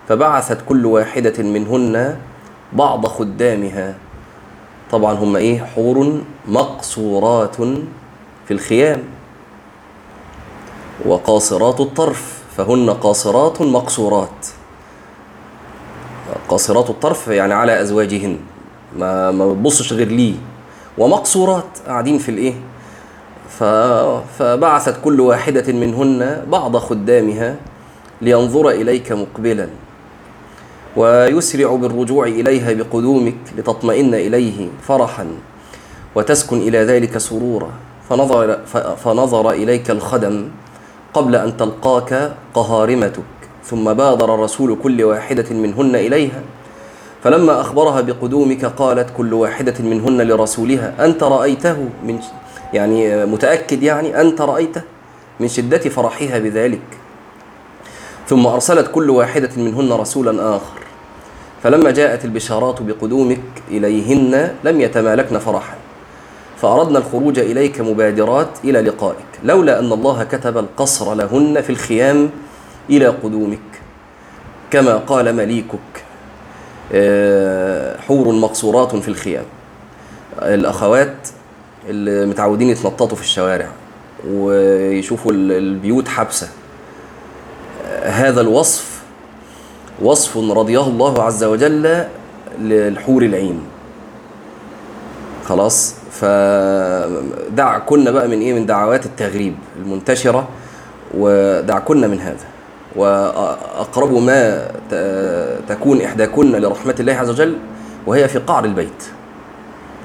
فبعثت 0.09 0.57
كل 0.69 0.85
واحدة 0.85 1.43
منهن 1.43 2.17
بعض 2.73 3.05
خدامها. 3.05 3.95
طبعا 4.91 5.13
هم 5.13 5.35
إيه؟ 5.35 5.59
حور 5.59 6.21
مقصورات 6.47 7.55
في 8.47 8.51
الخيام. 8.51 9.03
وقاصرات 11.05 11.79
الطرف 11.79 12.43
فهن 12.57 12.89
قاصرات 12.89 13.61
مقصورات. 13.61 14.47
قاصرات 16.49 16.89
الطرف 16.89 17.27
يعني 17.27 17.53
على 17.53 17.81
أزواجهن. 17.81 18.37
ما 18.97 19.31
ما 19.31 19.53
بتبصش 19.53 19.93
غير 19.93 20.07
ليه 20.07 20.35
ومقصورات 20.97 21.65
قاعدين 21.87 22.17
في 22.17 22.29
الإيه؟ 22.29 22.53
فبعثت 24.39 24.95
كل 25.03 25.21
واحدة 25.21 25.73
منهن 25.73 26.45
بعض 26.51 26.77
خدامها 26.77 27.55
لينظر 28.21 28.69
إليك 28.69 29.11
مقبلا. 29.11 29.69
ويسرع 30.95 31.75
بالرجوع 31.75 32.25
إليها 32.27 32.73
بقدومك 32.73 33.37
لتطمئن 33.57 34.13
إليه 34.13 34.67
فرحا. 34.87 35.27
وتسكن 36.15 36.57
إلى 36.57 36.77
ذلك 36.77 37.17
سرورا. 37.17 37.69
فنظر, 38.09 38.59
فنظر 39.03 39.51
إليك 39.51 39.91
الخدم 39.91 40.47
قبل 41.13 41.35
أن 41.35 41.57
تلقاك 41.57 42.33
قهارمتك. 42.53 43.36
ثم 43.69 43.93
بادر 43.93 44.39
رسول 44.39 44.77
كل 44.83 45.03
واحدة 45.03 45.55
منهن 45.55 45.95
إليها 45.95 46.41
فلما 47.23 47.61
أخبرها 47.61 48.01
بقدومك 48.01 48.65
قالت 48.65 49.09
كل 49.17 49.33
واحدة 49.33 49.73
منهن 49.79 50.21
لرسولها 50.21 51.05
أنت 51.05 51.23
رأيته 51.23 51.77
من 52.03 52.19
يعني 52.73 53.25
متأكد 53.25 53.83
يعني 53.83 54.21
أنت 54.21 54.41
رأيته 54.41 54.81
من 55.39 55.47
شدة 55.47 55.77
فرحها 55.77 56.39
بذلك. 56.39 56.81
ثم 58.27 58.47
أرسلت 58.47 58.91
كل 58.91 59.09
واحدة 59.09 59.49
منهن 59.57 59.91
رسولا 59.91 60.55
آخر. 60.55 60.79
فلما 61.63 61.91
جاءت 61.91 62.25
البشارات 62.25 62.81
بقدومك 62.81 63.41
إليهن 63.71 64.51
لم 64.63 64.81
يتمالكن 64.81 65.37
فرحا. 65.39 65.75
فأردنا 66.61 66.99
الخروج 66.99 67.39
إليك 67.39 67.81
مبادرات 67.81 68.49
إلى 68.63 68.81
لقائك 68.81 69.25
لولا 69.43 69.79
أن 69.79 69.91
الله 69.91 70.23
كتب 70.23 70.57
القصر 70.57 71.13
لهن 71.13 71.61
في 71.61 71.69
الخيام 71.69 72.29
إلى 72.89 73.07
قدومك 73.07 73.59
كما 74.71 74.97
قال 74.97 75.35
مليكك 75.35 75.79
آه، 76.93 77.99
حور 78.01 78.31
مقصورات 78.31 78.95
في 78.95 79.07
الخيام. 79.07 79.45
الأخوات 80.41 81.15
اللي 81.89 82.25
متعودين 82.25 82.69
يتنططوا 82.69 83.17
في 83.17 83.21
الشوارع 83.23 83.67
ويشوفوا 84.29 85.31
البيوت 85.31 86.07
حبسة. 86.07 86.49
هذا 88.03 88.41
الوصف 88.41 89.01
وصف 90.01 90.37
رضيه 90.37 90.81
الله 90.87 91.23
عز 91.23 91.43
وجل 91.43 92.05
للحور 92.59 93.21
العين. 93.21 93.61
خلاص؟ 95.45 95.95
فدع 96.11 97.77
كنا 97.79 98.11
بقى 98.11 98.27
من 98.27 98.41
إيه؟ 98.41 98.53
من 98.53 98.65
دعوات 98.65 99.05
التغريب 99.05 99.55
المنتشرة 99.79 100.47
ودع 101.17 101.79
كنا 101.79 102.07
من 102.07 102.19
هذا. 102.19 102.56
وأقرب 102.97 104.13
ما 104.13 104.67
تكون 105.69 106.01
إحداكن 106.01 106.51
لرحمة 106.51 106.95
الله 106.99 107.13
عز 107.13 107.29
وجل 107.29 107.57
وهي 108.07 108.27
في 108.27 108.39
قعر 108.39 108.65
البيت. 108.65 109.03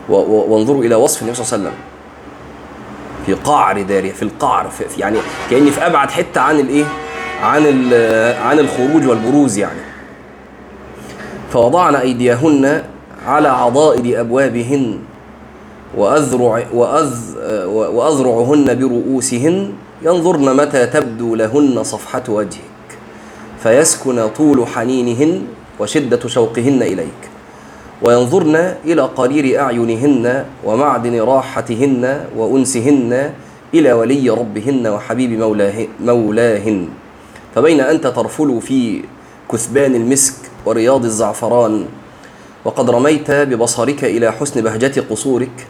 وانظروا 0.09 0.85
إلى 0.85 0.95
وصف 0.95 1.23
النبي 1.23 1.37
صلى 1.37 1.45
الله 1.45 1.69
عليه 1.69 1.69
وسلم. 1.69 1.79
في 3.27 3.35
قعر 3.35 3.83
دارها 3.83 4.13
في 4.13 4.23
القعر 4.23 4.69
في 4.69 5.01
يعني 5.01 5.19
كأني 5.51 5.71
في 5.71 5.87
أبعد 5.87 6.11
حتة 6.11 6.41
عن 6.41 6.61
الايه 6.61 6.85
عن 7.43 7.67
عن 8.43 8.59
الخروج 8.59 9.07
والبروز 9.07 9.59
يعني. 9.59 9.81
فوضعنا 11.53 12.01
أيديهن 12.01 12.83
على 13.27 13.49
عضائد 13.49 14.15
أبوابهن 14.15 14.99
وأذرع 15.97 16.65
وأذ 16.73 17.15
وأذرعهن 17.69 18.79
برؤوسهن. 18.79 19.73
ينظرن 20.03 20.57
متى 20.57 20.87
تبدو 20.87 21.35
لهن 21.35 21.83
صفحة 21.83 22.23
وجهك 22.29 22.72
فيسكن 23.63 24.29
طول 24.29 24.67
حنينهن 24.67 25.43
وشدة 25.81 26.29
شوقهن 26.29 26.83
إليك 26.83 27.23
وينظرن 28.03 28.57
إلى 28.85 29.03
قرير 29.03 29.61
أعينهن 29.61 30.45
ومعدن 30.65 31.21
راحتهن 31.21 32.25
وأنسهن 32.37 33.33
إلى 33.75 33.93
ولي 33.93 34.31
ربهن 34.31 34.87
وحبيب 34.87 35.31
مولاه 35.31 35.87
مولاهن. 36.01 36.89
فبين 37.55 37.81
أنت 37.81 38.07
ترفل 38.07 38.61
في 38.63 39.03
كثبان 39.53 39.95
المسك 39.95 40.35
ورياض 40.67 41.05
الزعفران 41.05 41.85
وقد 42.65 42.91
رميت 42.91 43.31
ببصرك 43.31 44.05
إلى 44.05 44.33
حسن 44.33 44.61
بهجة 44.61 45.05
قصورك 45.11 45.67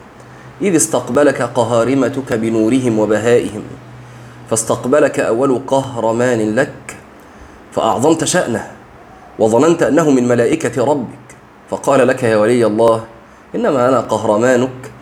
إذ 0.63 0.77
استقبلك 0.77 1.43
قهارمتك 1.43 2.33
بنورهم 2.33 2.99
وبهائهم 2.99 3.63
فاستقبلك 4.51 5.21
أول 5.21 5.61
قهرمان 5.67 6.55
لك 6.55 6.97
فأعظمت 7.73 8.25
شأنه 8.25 8.71
وظننت 9.39 9.83
أنه 9.83 10.11
من 10.11 10.29
ملائكة 10.29 10.85
ربك. 10.85 11.19
فقال 11.71 12.09
لك 12.09 12.23
يا 12.23 12.37
ولي 12.37 12.67
الله 12.67 13.05
إنما 13.55 13.89
أنا 13.89 14.01
قهرمانك. 14.01 14.93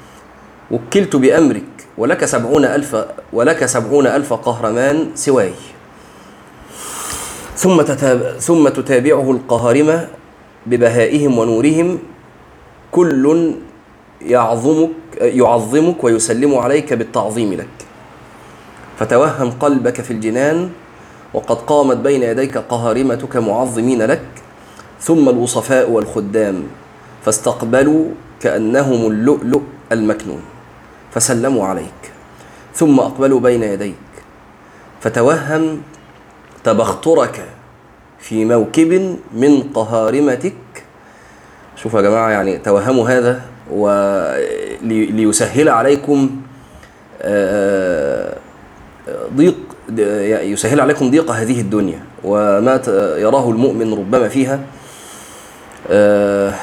وكلت 0.71 1.17
بأمرك 1.17 1.63
ولك 1.99 2.25
سبعون 2.25 2.65
ألف 2.65 2.97
ولك 3.33 3.67
سبعون 3.67 4.07
ألف 4.07 4.33
قهرمان 4.33 5.07
سواي. 5.15 5.53
ثم 7.57 7.83
تتابع 7.83 8.39
ثم 8.39 8.69
تتابعه 8.69 9.31
القهارمة 9.31 10.09
ببهائهم 10.67 11.39
ونورهم. 11.39 11.99
كل 12.91 13.55
يعظمك 14.23 14.91
يعظمك 15.21 16.05
ويسلم 16.05 16.55
عليك 16.55 16.93
بالتعظيم 16.95 17.53
لك. 17.55 17.77
فتوهم 18.99 19.51
قلبك 19.51 20.01
في 20.01 20.11
الجنان 20.11 20.71
وقد 21.35 21.57
قامت 21.57 21.97
بين 21.97 22.23
يديك 22.23 22.59
قهارمتك 22.59 23.37
معظمين 23.37 24.03
لك 24.03 24.23
ثم 25.01 25.29
الوصفاء 25.29 25.91
والخدام 25.91 26.63
فاستقبلوا 27.25 28.05
كأنهم 28.41 29.07
اللؤلؤ 29.11 29.63
المكنون 29.93 30.43
فسلموا 31.13 31.67
عليك 31.67 32.13
ثم 32.75 33.01
أقبلوا 33.01 33.41
بين 33.41 33.63
يديك 33.63 33.95
فتوهم 35.01 35.83
تبخترك 36.65 37.45
في 38.19 38.45
موكب 38.45 39.17
من 39.35 39.63
قهارمتك. 39.75 40.55
شوفوا 41.77 42.01
يا 42.01 42.05
جماعة 42.05 42.31
يعني 42.31 42.59
توهموا 42.59 43.09
هذا 43.09 43.41
وليسهل 44.81 45.69
عليكم 45.69 46.31
آه، 47.23 48.37
ضيق 49.37 49.57
يسهل 50.53 50.81
عليكم 50.81 51.11
ضيق 51.11 51.31
هذه 51.31 51.61
الدنيا 51.61 52.03
وما 52.25 52.81
يراه 53.19 53.51
المؤمن 53.51 53.93
ربما 53.93 54.29
فيها 54.29 54.61
آه، 55.91 56.55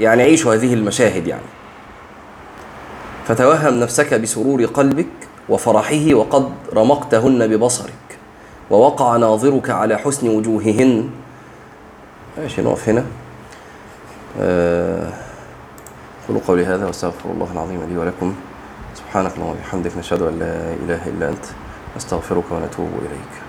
يعني 0.00 0.22
عيشوا 0.22 0.54
هذه 0.54 0.74
المشاهد 0.74 1.26
يعني. 1.26 1.42
فتوهم 3.28 3.80
نفسك 3.80 4.14
بسرور 4.14 4.64
قلبك 4.64 5.06
وفرحه 5.48 6.14
وقد 6.14 6.48
رمقتهن 6.74 7.46
ببصرك 7.46 7.92
ووقع 8.70 9.16
ناظرك 9.16 9.70
على 9.70 9.96
حسن 9.98 10.28
وجوههن. 10.28 11.10
ماشي 12.38 12.62
نقف 12.62 12.88
هنا؟ 12.88 13.04
أه 14.40 15.08
قولوا 16.28 16.42
قولي 16.48 16.64
هذا 16.66 16.86
واستغفر 16.86 17.30
الله 17.30 17.48
العظيم 17.52 17.80
لي 17.90 17.98
ولكم. 17.98 18.34
سبحانك 18.94 19.32
اللهم 19.36 19.50
وبحمدك 19.50 19.96
نشهد 19.98 20.22
أن 20.22 20.38
لا 20.38 20.74
إله 20.84 21.00
إلا 21.06 21.28
أنت. 21.28 21.44
نستغفرك 21.96 22.52
ونتوب 22.52 22.90
إليك. 23.02 23.42